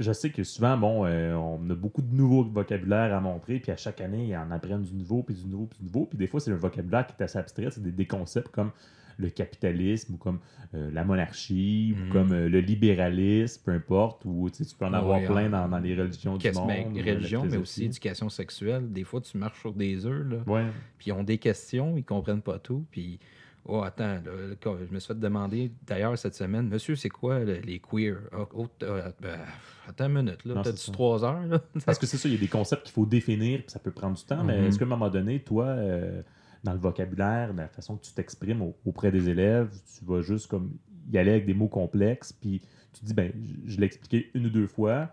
[0.01, 3.71] je sais que souvent, bon, euh, on a beaucoup de nouveaux vocabulaires à montrer, puis
[3.71, 6.07] à chaque année, ils en apprennent du nouveau, puis du nouveau, puis du nouveau.
[6.07, 8.71] Puis des fois, c'est un vocabulaire qui est assez abstrait, c'est des, des concepts comme
[9.19, 10.39] le capitalisme, ou comme
[10.75, 12.09] euh, la monarchie, Mhm.
[12.09, 15.69] ou comme euh, le libéralisme, peu importe, ou tu peux en avoir Ouais, plein dans,
[15.69, 16.69] dans les religions du monde.
[16.69, 18.91] ben, ou la religion, mais aussi éducation sexuelle.
[18.91, 20.65] Des fois, tu marches sur des œufs, là, Ouais.
[20.99, 23.19] puis ils ont des questions, ils comprennent pas tout, puis...
[23.67, 27.61] Oh, attends, là, je me suis fait demander, d'ailleurs, cette semaine, monsieur, c'est quoi le-
[27.61, 28.17] les queers?
[28.33, 29.39] Ah, oh, euh, ben,
[29.87, 30.93] attends une minute, là, ça.
[30.93, 31.61] trois heures, là?
[31.87, 33.91] Parce que c'est ça, il y a des concepts qu'il faut définir, puis ça peut
[33.91, 34.67] prendre du temps, mais Mhm.
[34.67, 36.23] est-ce qu'à un moment donné, toi, euh,
[36.65, 40.23] dans le vocabulaire, dans la façon que tu t'exprimes au- auprès des élèves, tu vas
[40.23, 40.73] juste comme
[41.13, 43.31] y aller avec des mots complexes, puis tu te dis, ben,
[43.67, 45.11] je, l'ai expliqué une ou deux fois,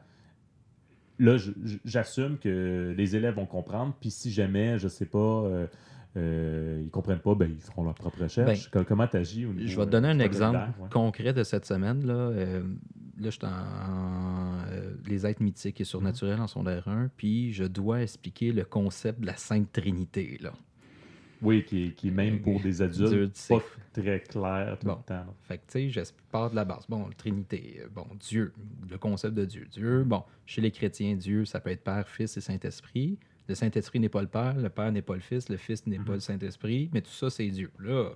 [1.19, 1.37] là,
[1.83, 5.67] j'assume que les élèves vont comprendre, puis si jamais, je sais pas, euh,
[6.17, 8.69] euh, ils comprennent pas, ben, ils feront leur propre recherche.
[8.71, 10.89] Com- Comment tu agis au niveau Je vais te euh, donner un du exemple ouais.
[10.89, 12.05] concret de cette semaine.
[12.05, 12.61] Là, Euh,
[13.19, 17.53] là je suis en, en, euh, Les êtres mythiques et surnaturels en secondaire 1, puis
[17.53, 20.37] je dois expliquer le concept de la Sainte Trinité.
[20.41, 20.51] Là.
[21.41, 23.61] Oui, qui, est- qui même pour des adultes, Adulte, pas
[23.93, 24.95] très clair tout Bon.
[24.97, 25.13] le temps.
[25.13, 25.33] là.
[25.47, 26.85] Fait que, tu sais, je pars de la base.
[26.89, 28.51] Bon, Trinité, euh, bon, Dieu,
[28.89, 29.67] le concept de Dieu.
[29.71, 33.17] Dieu, bon, chez les chrétiens, Dieu, ça peut être Père, Fils et Saint-Esprit.
[33.47, 35.97] Le Saint-Esprit n'est pas le Père, le Père n'est pas le Fils, le Fils n'est
[35.97, 36.13] pas Mhm.
[36.15, 37.71] le Saint-Esprit, mais tout ça, c'est Dieu.
[37.79, 38.09] Là,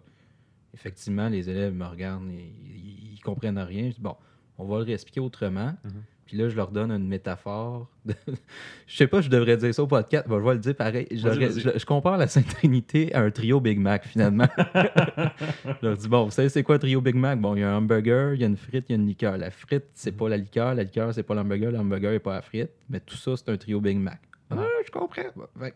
[0.74, 3.90] effectivement, les élèves me regardent, et ils, ils comprennent rien.
[3.90, 4.16] Je dis, bon,
[4.58, 5.74] on va le réexpliquer autrement.
[5.84, 5.92] Mhm.
[6.26, 7.90] Puis là, je leur donne une métaphore.
[8.06, 8.14] de-
[8.88, 10.28] je sais pas, je devrais dire ça au podcast.
[10.30, 11.06] Bon, je vais le dire pareil.
[11.12, 11.60] Je, Vas-y, leur- vas-y.
[11.62, 14.48] je- je compare la Sainte Trinité à un trio Big Mac, finalement.
[14.76, 17.40] je leur dis, bon, vous savez, c'est quoi un trio Big Mac?
[17.40, 19.08] Bon, il y a un hamburger, il y a une frite, il y a une
[19.08, 19.38] liqueur.
[19.38, 20.74] La frite, c'est pas la liqueur.
[20.76, 21.72] La liqueur, c'est pas l'hamburger.
[21.72, 22.72] L'hamburger n'est pas la frite.
[22.90, 24.20] Mais tout ça, c'est un trio Big Mac.
[24.52, 25.24] Ah, je comprends.
[25.60, 25.76] Fait tu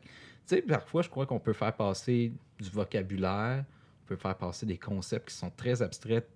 [0.55, 3.65] sais, parfois, je crois qu'on peut faire passer du vocabulaire,
[4.03, 6.27] on peut faire passer des concepts qui sont très abstraits,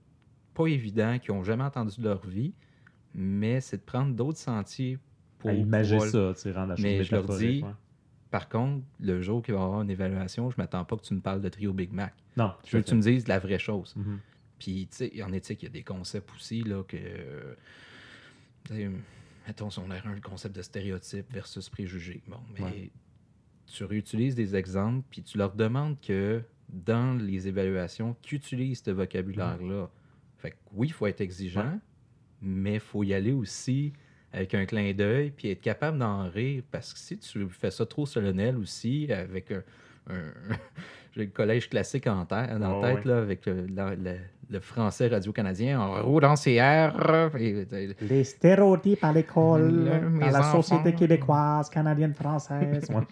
[0.56, 2.54] pas évidents, qui n'ont jamais entendu de leur vie,
[3.14, 4.98] mais c'est de prendre d'autres sentiers
[5.38, 7.70] pour à imager pouvoir- ça, tu sais, rendre la chose Mais je leur dis- ouais.
[8.32, 11.14] Par contre, le jour qu'il va y avoir une évaluation, je m'attends pas que tu
[11.16, 12.14] me parles de trio Big Mac.
[12.38, 13.96] Non, Je veux que tu me dises la vraie chose.
[13.96, 14.20] Mhm.
[14.60, 16.98] Puis, tu sais, en éthique, il y a des concepts aussi, là, que.
[18.66, 18.90] tu sais,
[19.50, 22.22] mettons, on a un le concept de stéréotype versus préjugé.
[22.28, 22.92] Bon, mais Ouais.
[23.66, 28.92] tu réutilises des exemples, puis tu leur demandes que dans les évaluations, qu'ils utilisent ce
[28.92, 29.90] vocabulaire-là.
[30.38, 31.80] Fait que oui, il faut être exigeant, Ouais.
[32.44, 33.92] mais il faut y aller aussi
[34.32, 37.88] avec un clin d'œil, puis être capable d'en rire, parce que si tu fais ça
[37.88, 39.64] trop solennel aussi, avec un.
[41.34, 43.12] collège classique en, tête, en Ouais, tête, ouais.
[43.12, 46.54] là, avec le, la- le- le français radio-canadien, en roue dans ses
[47.38, 49.88] et- et- Les stéréotypes à l'école,
[50.22, 50.62] à la enfants.
[50.62, 52.90] société québécoise, canadienne, française.
[52.90, 53.04] Ouais.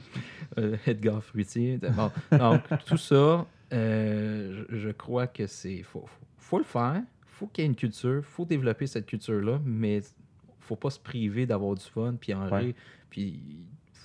[0.57, 1.79] euh, Edgar Fruitier.
[1.95, 5.83] Bon, donc, tout ça, euh, je, je crois que c'est.
[5.83, 7.01] faut, faut, faut le faire.
[7.25, 8.23] faut qu'il y ait une culture.
[8.25, 10.01] faut développer cette culture-là, mais
[10.59, 12.57] faut pas se priver d'avoir du fun, puis en Ouais.
[12.59, 12.73] rire.
[13.11, 13.39] Puis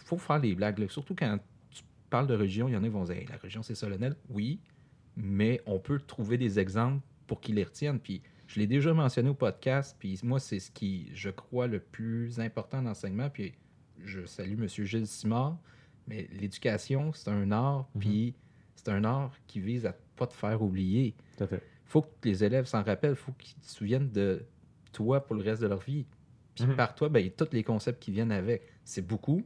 [0.05, 0.79] faut faire les blagues.
[0.79, 0.87] là.
[0.89, 1.39] Surtout quand
[1.71, 3.75] tu parles de religion, il y en a qui vont dire Hey, la religion, c'est
[3.75, 4.17] solennel.
[4.29, 4.61] Oui,
[5.17, 7.01] mais on peut trouver des exemples
[7.33, 7.99] pour qu'ils les retiennent.
[7.99, 11.81] Puis je l'ai déjà mentionné au podcast, puis moi, c'est ce qui, je crois, le
[11.81, 13.31] plus important dans l'enseignement.
[13.31, 13.55] Puis
[14.05, 14.69] je salue M.
[14.69, 15.57] Gilles Simard,
[16.07, 18.01] mais l'éducation, c'est un art, Mhm.
[18.03, 18.35] puis
[18.75, 21.15] c'est un art qui vise à pas te faire oublier.
[21.39, 21.63] Tout à fait.
[21.87, 24.45] faut que les élèves s'en rappellent, faut qu'ils se souviennent de
[24.93, 26.05] toi pour le reste de leur vie.
[26.55, 26.77] Puis Mhm.
[26.77, 28.63] par toi, ben, il y a tous les concepts qui viennent avec.
[28.85, 29.43] C'est beaucoup.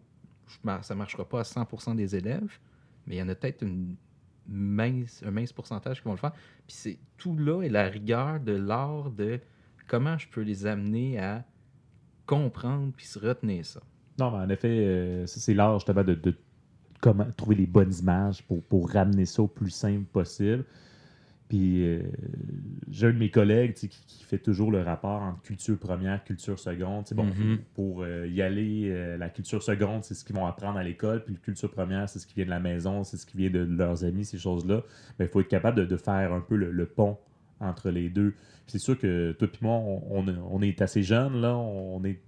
[0.83, 2.59] Ça ne marchera pas à 100% des élèves,
[3.07, 3.95] mais il y en a peut-être une
[4.49, 6.33] mince, un mince pourcentage qui vont le faire.
[6.67, 9.41] Puis c'est tout là et la rigueur de l'art de
[9.87, 11.45] comment je peux les amener à
[12.27, 13.81] comprendre puis se retenir ça.
[14.19, 16.35] Non, mais en effet, euh, c'est l'art justement de, de
[17.37, 20.65] trouver les bonnes images pour ramener ça au plus simple possible.
[21.49, 22.03] Puis euh,
[22.91, 26.59] j'ai un de mes collègues qui, qui fait toujours le rapport entre culture première, culture
[26.59, 27.05] seconde.
[27.15, 27.59] Bon, Mhm.
[27.75, 31.25] Pour euh, y aller, euh, la culture seconde, c'est ce qu'ils vont apprendre à l'école,
[31.25, 33.51] puis la culture première, c'est ce qui vient de la maison, c'est ce qui vient
[33.51, 34.83] de leurs amis, ces choses-là.
[35.19, 37.17] Mais il faut être capable de, de faire un peu le, le pont
[37.61, 38.33] entre les deux.
[38.33, 42.19] Puis c'est sûr que toi et moi, on, on est assez jeunes, là, on est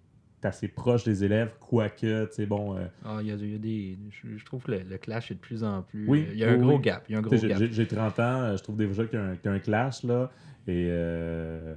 [0.46, 2.77] assez proche des élèves, quoique, tu sais, bon...
[2.77, 3.98] euh, Ah, il y a, y a des.
[4.11, 6.07] Je, trouve que le, le clash est de plus en plus.
[6.09, 6.83] Oui, euh, il y a un oui, gros oui.
[6.83, 7.05] gap.
[7.09, 7.59] J'ai- gap.
[7.59, 9.57] J'ai j'ai 30 ans, euh, je trouve déjà qu'il y, a un- qu'il y a
[9.57, 10.31] un clash, là,
[10.66, 11.74] et euh,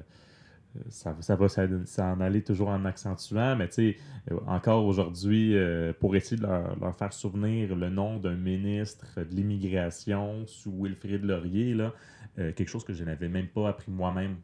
[0.89, 3.97] ça, ça va s'en s'en aller toujours en accentuant, mais tu sais,
[4.47, 9.35] encore aujourd'hui, euh, pour essayer de leur, leur faire souvenir le nom d'un ministre de
[9.35, 11.93] l'immigration sous Wilfrid Laurier, là,
[12.37, 14.35] quelque chose que je n'avais même pas appris moi-même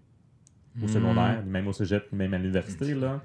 [0.82, 0.89] au Hmm.
[0.89, 3.21] secondaire, ni même au cégep, ni même à l'université, là.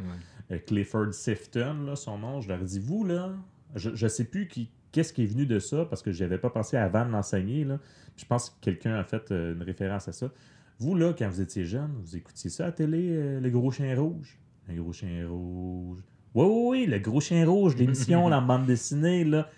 [0.53, 2.41] Euh, Clifford Sifton, là, son nom.
[2.41, 3.33] Je leur dis, vous, là,
[3.75, 6.38] je ne sais plus qui, qu'est-ce qui est venu de ça, parce que je n'avais
[6.38, 7.65] pas pensé avant de l'enseigner.
[7.65, 7.79] Là.
[8.17, 10.31] Je pense que quelqu'un a fait euh, une référence à ça.
[10.79, 13.71] Vous, là, quand vous étiez jeune, vous écoutiez ça à la télé, euh, Le Gros
[13.71, 14.38] Chien Rouge?
[14.69, 15.99] Le Gros Chien Rouge.
[16.35, 19.49] Oui, oui, oui, Le Gros Chien Rouge, l'émission, la bande dessinée, là.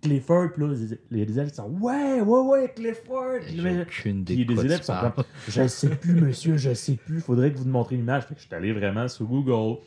[0.00, 0.74] Clifford, puis là,
[1.10, 3.40] les les élèves sont Ouais, ouais, ouais, Clifford.
[3.48, 7.20] J'ai aucune idée les élèves sont comme Je sais plus, monsieur, je sais plus.
[7.20, 8.24] Faudrait que vous nous montriez une image.
[8.24, 9.80] Fait que je suis allé vraiment sur Google.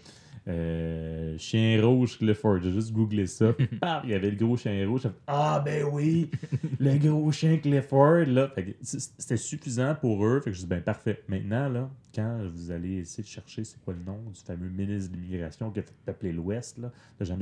[0.47, 2.62] Euh, chien rouge Clifford.
[2.62, 3.54] J'ai juste googlé ça.
[3.80, 5.01] Paf, il y avait le gros chien rouge.
[5.01, 6.32] Fait, ah, ben oui,
[6.80, 8.25] le gros chien Clifford.
[8.25, 8.51] Là.
[8.82, 10.41] C'était suffisant pour eux.
[10.41, 11.23] Fait que je dis, ben parfait.
[11.27, 15.12] Maintenant, là, quand vous allez essayer de chercher c'est quoi le nom du fameux ministre
[15.12, 17.38] de l'immigration qui a fait peupler l'Ouest là, de Jean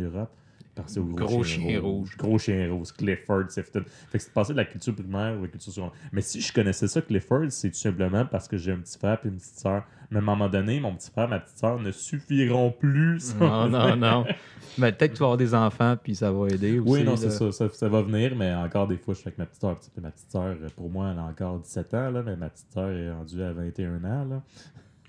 [0.97, 2.09] Au gros, Gros chien, chien rouge.
[2.09, 2.17] rouge.
[2.17, 3.83] Gros chien rouge, Clifford, Sifton.
[4.09, 5.95] Fait que c'est passé de la culture primaire ou la culture secondaire.
[6.11, 9.19] Mais si je connaissais ça, Clifford, c'est tout simplement parce que j'ai un petit frère
[9.25, 9.83] et une petite sœur.
[10.11, 13.35] Mais à un moment donné, mon petit frère ma petite sœur ne suffiront plus.
[13.35, 14.25] Non, non, non.
[14.77, 16.89] Mais peut-être que tu vas avoir des enfants, puis ça va aider aussi.
[16.91, 17.69] Oui, non, c'est ça, ça.
[17.69, 19.61] ça va venir, mais encore des fois, je suis avec ma petite.
[19.93, 22.71] Puis Ma petite sœur, pour moi, elle a encore 17 ans, là, mais ma petite
[22.71, 24.25] sœur est rendue à 21 ans.
[24.25, 24.41] Là.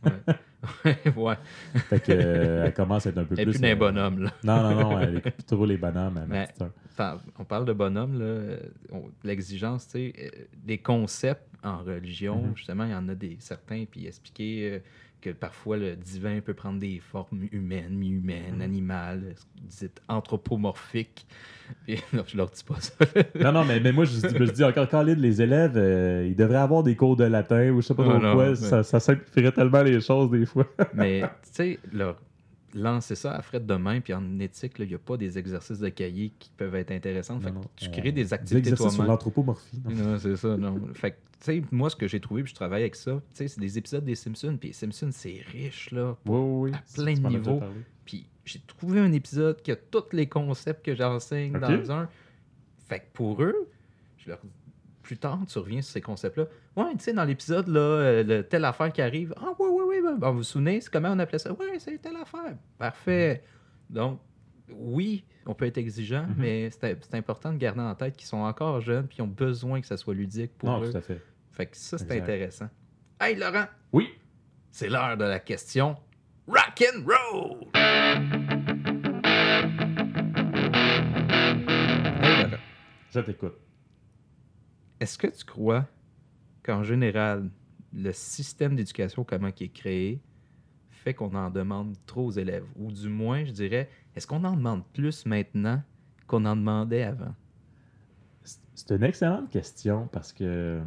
[0.04, 0.34] ouais.
[1.88, 3.44] Fait que, euh, elle commence à être un peu plus.
[3.52, 4.32] puis d'un euh, bonhomme, là.
[4.44, 6.48] Non, non, non, elle plus trop les bonhommes, Mais-
[7.38, 8.24] on parle de bonhomme, là.
[8.24, 8.58] euh,
[9.24, 12.56] L'exigence, tu sais, des concepts en religion, Mhm.
[12.56, 14.82] justement, il y en a des certains, puis expliquer
[15.20, 18.60] que parfois le divin peut prendre des formes humaines, mi-humaines, Mhm.
[18.62, 21.26] animales, dites anthropomorphiques.
[21.86, 22.94] Puis, non, je leur dis pas ça.
[23.40, 26.34] Non, non, mais, mais moi, je, dis- je dis encore, Khalid, les élèves, euh, ils
[26.34, 28.48] devraient avoir des cours de latin ou je sais pas trop quoi.
[28.50, 30.66] mais- Ça, ça simplifierait tellement les choses des fois.
[30.94, 31.78] Mais, tu sais,
[32.74, 35.78] lancer ça à frais de main, puis en éthique, il n'y a pas des exercices
[35.80, 37.40] de cahier qui peuvent être intéressants.
[37.40, 39.10] Fait Non, que non, tu crées des activités exercices sur toi-même.
[39.12, 39.80] l'anthropomorphie.
[39.84, 39.90] non?
[39.94, 40.80] Non, c'est ça, non.
[40.94, 43.20] Fait que, tu sais, moi, ce que j'ai trouvé, puis je travaille avec ça, tu
[43.34, 46.16] sais, c'est des épisodes des Simpsons, puis les Simpsons, c'est riche, là.
[46.26, 46.76] Oui, oui, oui.
[46.76, 47.60] À plein de niveaux.
[48.04, 52.08] Puis j'ai trouvé un épisode qui a tous les concepts que j'enseigne dans un.
[52.88, 53.68] Fait que pour eux,
[54.18, 54.38] je leur
[55.02, 56.46] plus tard, tu reviens sur ces concepts-là.
[56.76, 59.34] Ouais, tu sais, dans l'épisode, là, euh, le- telle affaire qui arrive.
[59.36, 60.14] Ah, oui, oui, oui.
[60.18, 61.52] ben, vous vous souvenez, c'est comment on appelait ça?
[61.52, 62.56] Ouais, c'est telle affaire.
[62.78, 63.42] Parfait.
[63.88, 64.20] Donc,
[64.74, 66.34] oui, on peut être exigeant, Mhm.
[66.38, 69.86] mais c'est important de garder en tête qu'ils sont encore jeunes ils ont besoin que
[69.86, 70.90] ça soit ludique pour Non, eux.
[70.90, 71.20] tout à fait.
[71.52, 72.68] Fait que ça, c'est intéressant.
[73.20, 74.08] Hey, Laurent, Oui?
[74.70, 75.96] c'est l'heure de la question
[76.46, 77.68] rock and roll.
[82.22, 82.56] Hey, Laurent,
[83.10, 83.54] Je t'écoute.
[85.00, 85.86] est-ce que tu crois
[86.62, 87.50] qu'en général,
[87.92, 90.20] le système d'éducation, comment il est créé,
[90.90, 92.64] fait qu'on en demande trop aux élèves?
[92.76, 95.82] Ou du moins, je dirais, est-ce qu'on en demande plus maintenant
[96.26, 97.34] qu'on en demandait avant?
[98.74, 100.82] C'est- une excellente question parce que euh,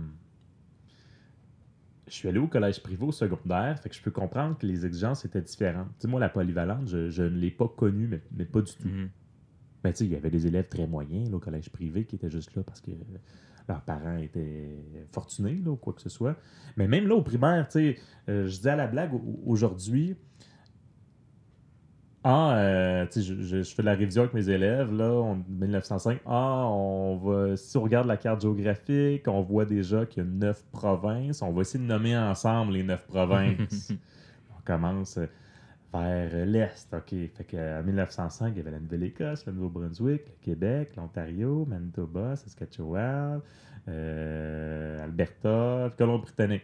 [2.07, 4.85] je suis allé au collège privé au secondaire, fait que je peux comprendre que les
[4.85, 5.87] exigences étaient différentes.
[5.99, 8.73] Tu sais, moi, la polyvalente, je, je ne l'ai pas connue, mais, mais pas du
[8.73, 8.87] tout.
[8.87, 9.09] Mhm.
[9.83, 12.15] Ben, tu sais, il y avait des élèves très moyens là, au collège privé qui
[12.15, 12.91] étaient juste là parce que
[13.67, 14.77] leurs parents étaient
[15.11, 16.35] fortunés là, ou quoi que ce soit.
[16.77, 20.15] Mais même là, au primaire, tu sais, euh, je disais à la blague au- aujourd'hui,
[22.23, 25.11] ah, euh, tu sais, je, je- je fais de la révision avec mes élèves, là,
[25.11, 26.19] en 1905.
[26.25, 30.29] Ah, on va, si on regarde la carte géographique, on voit déjà qu'il y a
[30.29, 31.41] neuf provinces.
[31.41, 33.91] On va essayer de nommer ensemble les neuf provinces.
[34.57, 35.19] on commence
[35.93, 37.09] vers l'Est, OK.
[37.09, 43.41] Fait qu'en 1905, il y avait la Nouvelle-Écosse, le Nouveau-Brunswick, le Québec, l'Ontario, Manitoba, Saskatchewan,
[43.89, 46.63] euh, Alberta, Colombie-Britannique.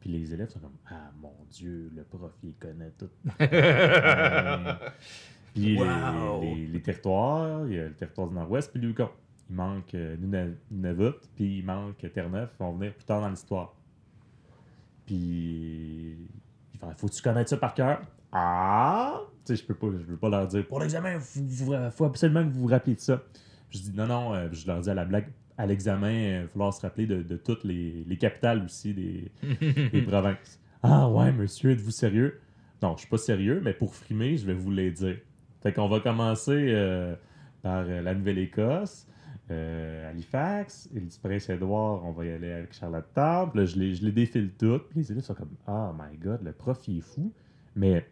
[0.00, 3.10] Puis les élèves sont comme Ah mon Dieu, le prof, il connaît tout.
[5.54, 6.40] Puis les- Wow!
[6.42, 9.10] les, les territoires, il y a le territoire du Nord-Ouest, puis Yukon.
[9.50, 13.28] Il manque euh, Nuna- Nunavut, puis il manque Terre-Neuve, qui vont venir plus tard dans
[13.28, 13.74] l'histoire.
[15.06, 16.16] Puis
[16.82, 18.00] il faut que tu connaisses ça par cœur?
[18.32, 19.20] Ah!
[19.44, 22.44] Tu sais, je peux pas, je veux pas leur dire, pour l'examen, il faut, absolument
[22.44, 23.20] que vous vous rappeliez de ça.
[23.70, 26.48] Je dis, non, non, euh, je leur dis à la blague, à l'examen, il va
[26.48, 29.30] falloir se rappeler de, toutes les, capitales aussi des,
[29.92, 30.60] des provinces.
[30.82, 32.40] Ah ouais, monsieur, êtes-vous sérieux?
[32.82, 35.18] Non, je suis pas sérieux, mais pour frimer, je vais vous les dire.
[35.62, 37.14] Fait qu'on va commencer euh,
[37.62, 39.06] par euh, la Nouvelle-Écosse,
[39.50, 43.50] euh, Halifax, du Prince-Édouard, on va y aller avec Charlottetown.
[43.54, 44.88] Là, je les, je les défile toutes.
[44.88, 47.32] Puis les élèves sont comme Oh my god, le prof, il est fou.
[47.76, 48.06] Mais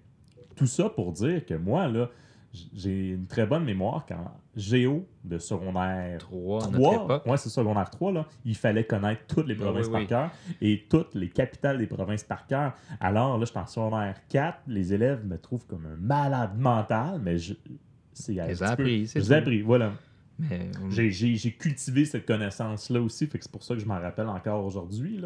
[0.57, 2.11] tout ça pour dire que moi, là,
[2.53, 8.13] j'ai une très bonne mémoire quand géo de secondaire 3, 3 ouais, c'est secondaire 3,
[8.13, 10.31] là, il fallait connaître toutes les provinces par cœur
[10.61, 12.73] et toutes les capitales des provinces par cœur.
[13.01, 17.21] Alors là, je suis en secondaire 4, les élèves me trouvent comme un malade mental,
[17.23, 17.55] mais je,
[18.15, 19.93] c'est appris, c'est appris, voilà.
[20.53, 24.29] Euh, j'ai cultivé cette connaissance-là aussi, fait que c'est pour ça que je m'en rappelle
[24.29, 25.21] encore aujourd'hui.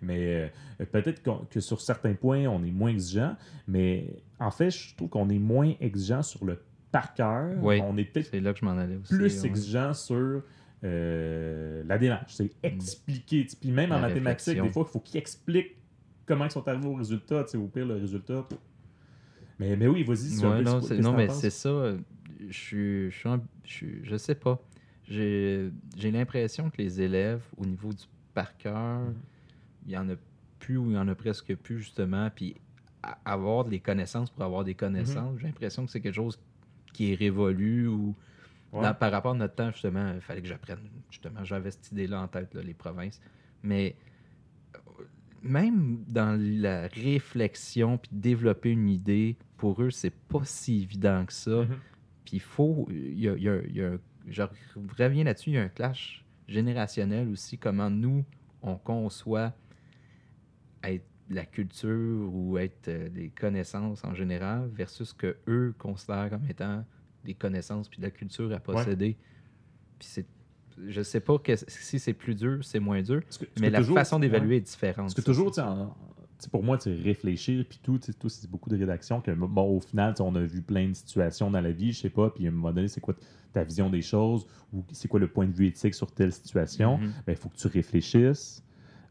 [0.00, 0.50] Mais
[0.80, 3.36] euh, peut-être que sur certains points, on est moins exigeant,
[3.68, 6.58] mais en fait, je trouve qu'on est moins exigeant sur le
[6.90, 7.50] par cœur.
[7.62, 10.42] on est peut-être là que je m'en allais plus exigeant sur
[10.84, 12.34] euh, la démarche.
[12.34, 13.46] C'est expliquer.
[13.60, 15.76] Puis même en mathématiques, des fois, il faut qu'ils expliquent
[16.24, 18.46] comment ils sont arrivés au résultat, au pire, le résultat.
[19.58, 20.40] Mais, mais oui, vas-y.
[21.00, 21.94] non, mais c'est ça
[22.50, 24.60] je je, je, sais pas.
[25.08, 29.14] J'ai l'impression que les élèves, au niveau du par cœur, mm-hmm.
[29.86, 30.14] il y en a
[30.58, 32.30] plus ou il y en a presque plus, justement.
[32.34, 32.56] Puis
[33.24, 35.40] avoir des connaissances pour avoir des connaissances, mm-hmm.
[35.40, 36.38] j'ai l'impression que c'est quelque chose
[36.92, 38.14] qui est révolu ou
[38.72, 40.78] par rapport à notre temps, justement, il fallait que j'apprenne.
[41.10, 43.20] Justement, j'avais cette idée-là en tête, les provinces.
[43.62, 43.94] Mais
[45.42, 51.32] même dans la réflexion puis développer une idée, pour eux, c'est pas si évident que
[51.32, 51.50] ça.
[51.50, 51.78] Mm-hmm.
[52.24, 52.86] Puis il faut.
[52.90, 53.36] Il y a,
[54.26, 54.42] je
[54.98, 58.24] reviens là-dessus, il y a un clash générationnel aussi, comment nous,
[58.62, 59.52] on conçoit
[60.82, 66.28] être la culture ou être euh, des connaissances en général versus ce que eux considèrent
[66.28, 66.84] comme étant
[67.24, 69.16] des connaissances puis de la culture à posséder.
[69.98, 70.26] Puis c'est
[70.88, 73.22] je sais pas que, si c'est plus dur, c'est moins dur,
[73.60, 75.06] mais la façon d'évaluer est différente.
[75.06, 75.52] Parce que toujours,
[76.50, 79.20] pour moi, réfléchir, puis tout, tout c'est beaucoup de rédaction.
[79.20, 82.10] Que, bon, au final, on a vu plein de situations dans la vie, je sais
[82.10, 83.14] pas, puis à un moment donné, c'est quoi
[83.52, 86.98] ta vision des choses, ou c'est quoi le point de vue éthique sur telle situation?
[87.00, 87.12] Il mm-hmm.
[87.26, 88.62] ben, faut que tu réfléchisses,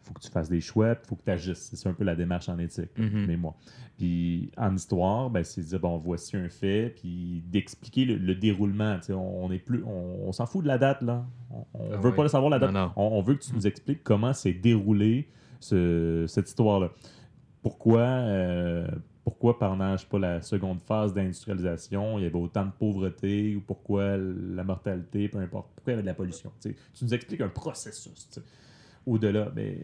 [0.04, 1.72] il faut que tu fasses des choix, il faut que tu agisses.
[1.74, 3.26] C'est un peu la démarche en éthique, mm-hmm.
[3.26, 3.56] mais moi.
[3.98, 8.98] Puis en histoire, ben, c'est de dire, bon, voici un fait, puis d'expliquer le, déroulement.
[9.10, 11.26] On, est plus, on, s'en fout de la date, là.
[11.74, 12.76] On, ne ah veut pas savoir la date.
[12.96, 15.30] On, veut que tu nous expliques comment s'est déroulé
[15.60, 16.92] cette histoire-là
[17.64, 18.88] pourquoi, euh,
[19.24, 23.56] pourquoi pendant, je sais pas, la seconde phase d'industrialisation, il y avait autant de pauvreté
[23.56, 26.52] ou pourquoi la mortalité, peu importe, pourquoi il y avait de la pollution.
[26.62, 28.30] Tu nous expliques un processus
[29.06, 29.52] au-delà.
[29.56, 29.78] Mais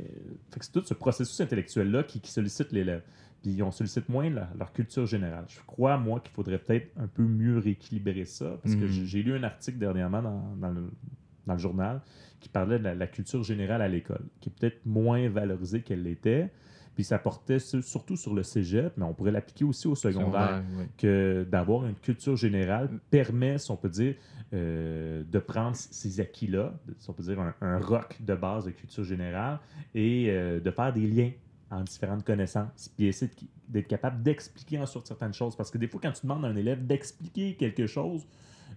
[0.59, 3.01] c'est tout ce processus intellectuel-là qui, sollicite l'élève.
[3.41, 5.45] Puis on sollicite moins leur culture générale.
[5.47, 8.57] Je crois, moi, qu'il faudrait peut-être un peu mieux rééquilibrer ça.
[8.61, 9.05] Parce que mm.
[9.05, 10.21] j'ai lu un article dernièrement
[10.57, 12.01] dans, le, journal
[12.39, 16.51] qui parlait de la culture générale à l'école, qui est peut-être moins valorisée qu'elle l'était.
[16.99, 20.61] Puis ça portait surtout sur le cégep, mais on pourrait l'appliquer aussi au secondaire,
[20.97, 24.15] que d'avoir une culture générale permet, si on peut dire,
[24.51, 29.05] euh, de prendre ces acquis-là, si on peut dire un, rock de base de culture
[29.05, 29.61] générale,
[29.95, 31.31] et euh, de faire des liens
[31.71, 33.31] en différentes connaissances, puis essayer
[33.69, 35.55] d'être capable d'expliquer ensuite certaines choses.
[35.55, 38.27] Parce que des fois, quand tu demandes à un élève d'expliquer quelque chose,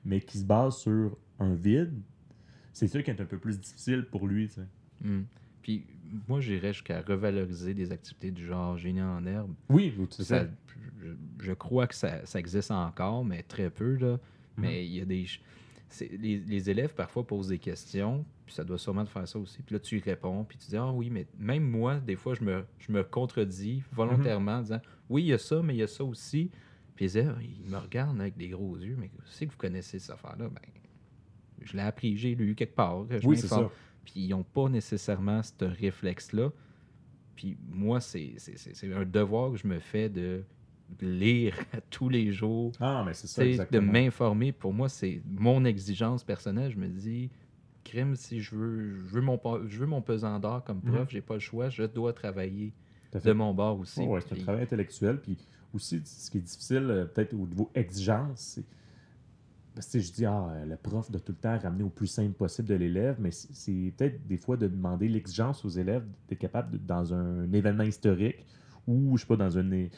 [0.05, 2.01] mais qui se base sur un vide,
[2.73, 4.49] c'est sûr qu'il est un peu plus difficile pour lui.
[5.01, 5.23] Hmm.
[5.61, 5.85] Puis
[6.29, 9.53] moi, j'irais jusqu'à revaloriser des activités du genre génie en herbe.
[9.69, 10.47] Oui, ça.
[11.01, 11.09] Je,
[11.41, 13.97] je, crois que ça, ça, existe encore, mais très peu.
[13.97, 14.19] Là.
[14.57, 14.85] Mais mhm.
[14.85, 15.27] il y a des.
[16.19, 19.63] Les, les, élèves parfois posent des questions, puis ça doit sûrement te faire ça aussi.
[19.63, 22.35] Puis là, tu y réponds, puis tu dis Ah oui, mais même moi, des fois,
[22.35, 25.79] je me, je me contredis volontairement en disant Oui, il y a ça, mais il
[25.79, 26.51] y a ça aussi.
[26.95, 27.35] Puis ils,
[27.65, 30.49] ils me regardent avec des gros yeux, mais c'est que vous connaissez cette affaire-là.
[30.49, 30.63] Ben,
[31.65, 33.05] je l'ai appris, j'ai lu quelque part.
[33.11, 33.71] Je oui, c'est ça.
[34.05, 36.51] Puis ils n'ont pas nécessairement ce réflexe-là.
[37.37, 38.35] Puis moi, c'est
[38.85, 40.45] un devoir que je me fais de
[41.01, 41.55] lire
[41.91, 42.73] tous les jours.
[42.81, 43.87] Ah, mais c'est ça, exactement.
[43.87, 44.53] De m'informer.
[44.53, 46.71] Pour moi, c'est mon exigence personnelle.
[46.71, 47.31] Je me dis,
[47.85, 51.01] crime, si je veux, je veux, mon, je veux mon pesant d'or comme prof, je
[51.01, 51.09] mhm.
[51.11, 52.73] j'ai pas le choix, je dois travailler
[53.13, 54.01] de mon bord aussi.
[54.03, 55.21] oui, c'est un travail intellectuel.
[55.21, 55.39] Puis
[55.75, 58.65] aussi, ce qui est difficile, euh, peut-être au niveau exigence, c'est
[59.75, 62.33] parce que je dis, ah, le prof doit tout le temps ramener au plus simple
[62.33, 66.79] possible de l'élève, mais c'est peut-être des fois de demander l'exigence aux élèves d'être capable,
[66.85, 68.45] dans un événement historique
[68.87, 69.89] ou, je sais pas, dans une,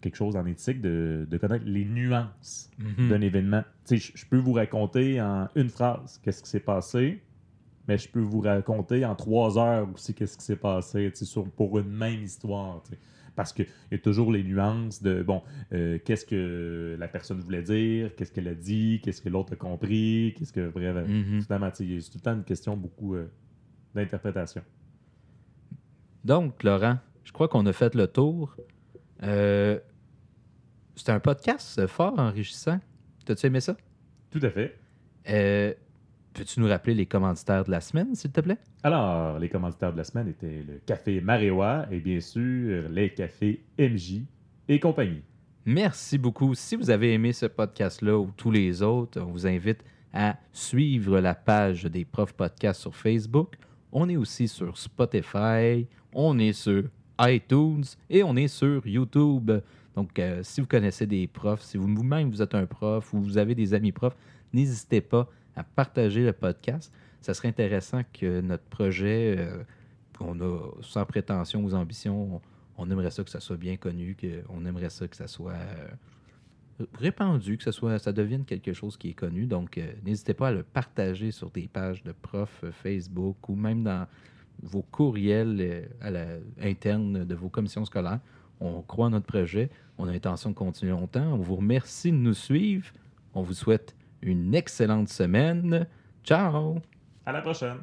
[0.00, 3.08] quelque chose en éthique, de, connaître les nuances mhm.
[3.08, 3.64] d'un événement.
[3.84, 7.22] Sais, je peux vous raconter en une phrase qu'est-ce qui s'est passé,
[7.88, 11.78] mais je peux vous raconter en trois heures aussi qu'est-ce qui s'est passé, sais, pour
[11.78, 12.82] une même histoire.
[13.36, 17.62] Parce qu'il y a toujours les nuances de, bon, euh, qu'est-ce que la personne voulait
[17.62, 22.00] dire, qu'est-ce qu'elle a dit, qu'est-ce que l'autre a compris, qu'est-ce que, bref, tu sais,
[22.00, 23.30] c'est tout le temps une question beaucoup euh,
[23.94, 24.62] d'interprétation.
[26.24, 28.56] Donc, Laurent, je crois qu'on a fait le tour.
[29.22, 29.78] Euh,
[30.96, 32.80] C'était un podcast fort enrichissant.
[33.24, 33.76] T'as-tu aimé ça?
[34.30, 34.78] Tout à fait.
[35.28, 35.74] Euh,
[36.34, 38.58] Peux-tu nous rappeler les commanditaires de la semaine, s'il te plaît?
[38.82, 43.62] Alors, les commanditaires de la semaine étaient le café Maréwa et bien sûr les cafés
[43.78, 44.22] MJ
[44.68, 45.22] et compagnie.
[45.64, 46.54] Merci beaucoup.
[46.54, 51.20] Si vous avez aimé ce podcast-là ou tous les autres, on vous invite à suivre
[51.20, 53.54] la page des profs podcasts sur Facebook.
[53.92, 56.82] On est aussi sur Spotify, on est sur
[57.20, 59.52] iTunes et on est sur YouTube.
[59.94, 63.20] Donc, euh, si vous connaissez des profs, si vous- vous-même vous êtes un prof ou
[63.20, 64.16] vous avez des amis profs,
[64.52, 65.28] n'hésitez pas à
[65.62, 66.92] partager le podcast.
[67.20, 69.62] Ça serait intéressant que notre projet, euh,
[70.18, 72.40] qu'on a sans prétention aux ambitions,
[72.76, 75.88] on aimerait ça que ça soit bien connu, qu'on aimerait ça que ça soit euh,
[76.98, 79.46] répandu, que ça, soit, ça devienne quelque chose qui est connu.
[79.46, 83.54] Donc, euh, n'hésitez pas à le partager sur des pages de profs euh, Facebook ou
[83.54, 84.06] même dans
[84.62, 88.20] vos courriels euh, à internes de vos commissions scolaires.
[88.60, 89.70] On croit en notre projet.
[89.98, 91.32] On a l'intention de continuer longtemps.
[91.32, 92.86] On vous remercie de nous suivre.
[93.34, 95.86] On vous souhaite une excellente semaine.
[96.24, 96.76] Ciao!
[97.26, 97.78] À la prochaine!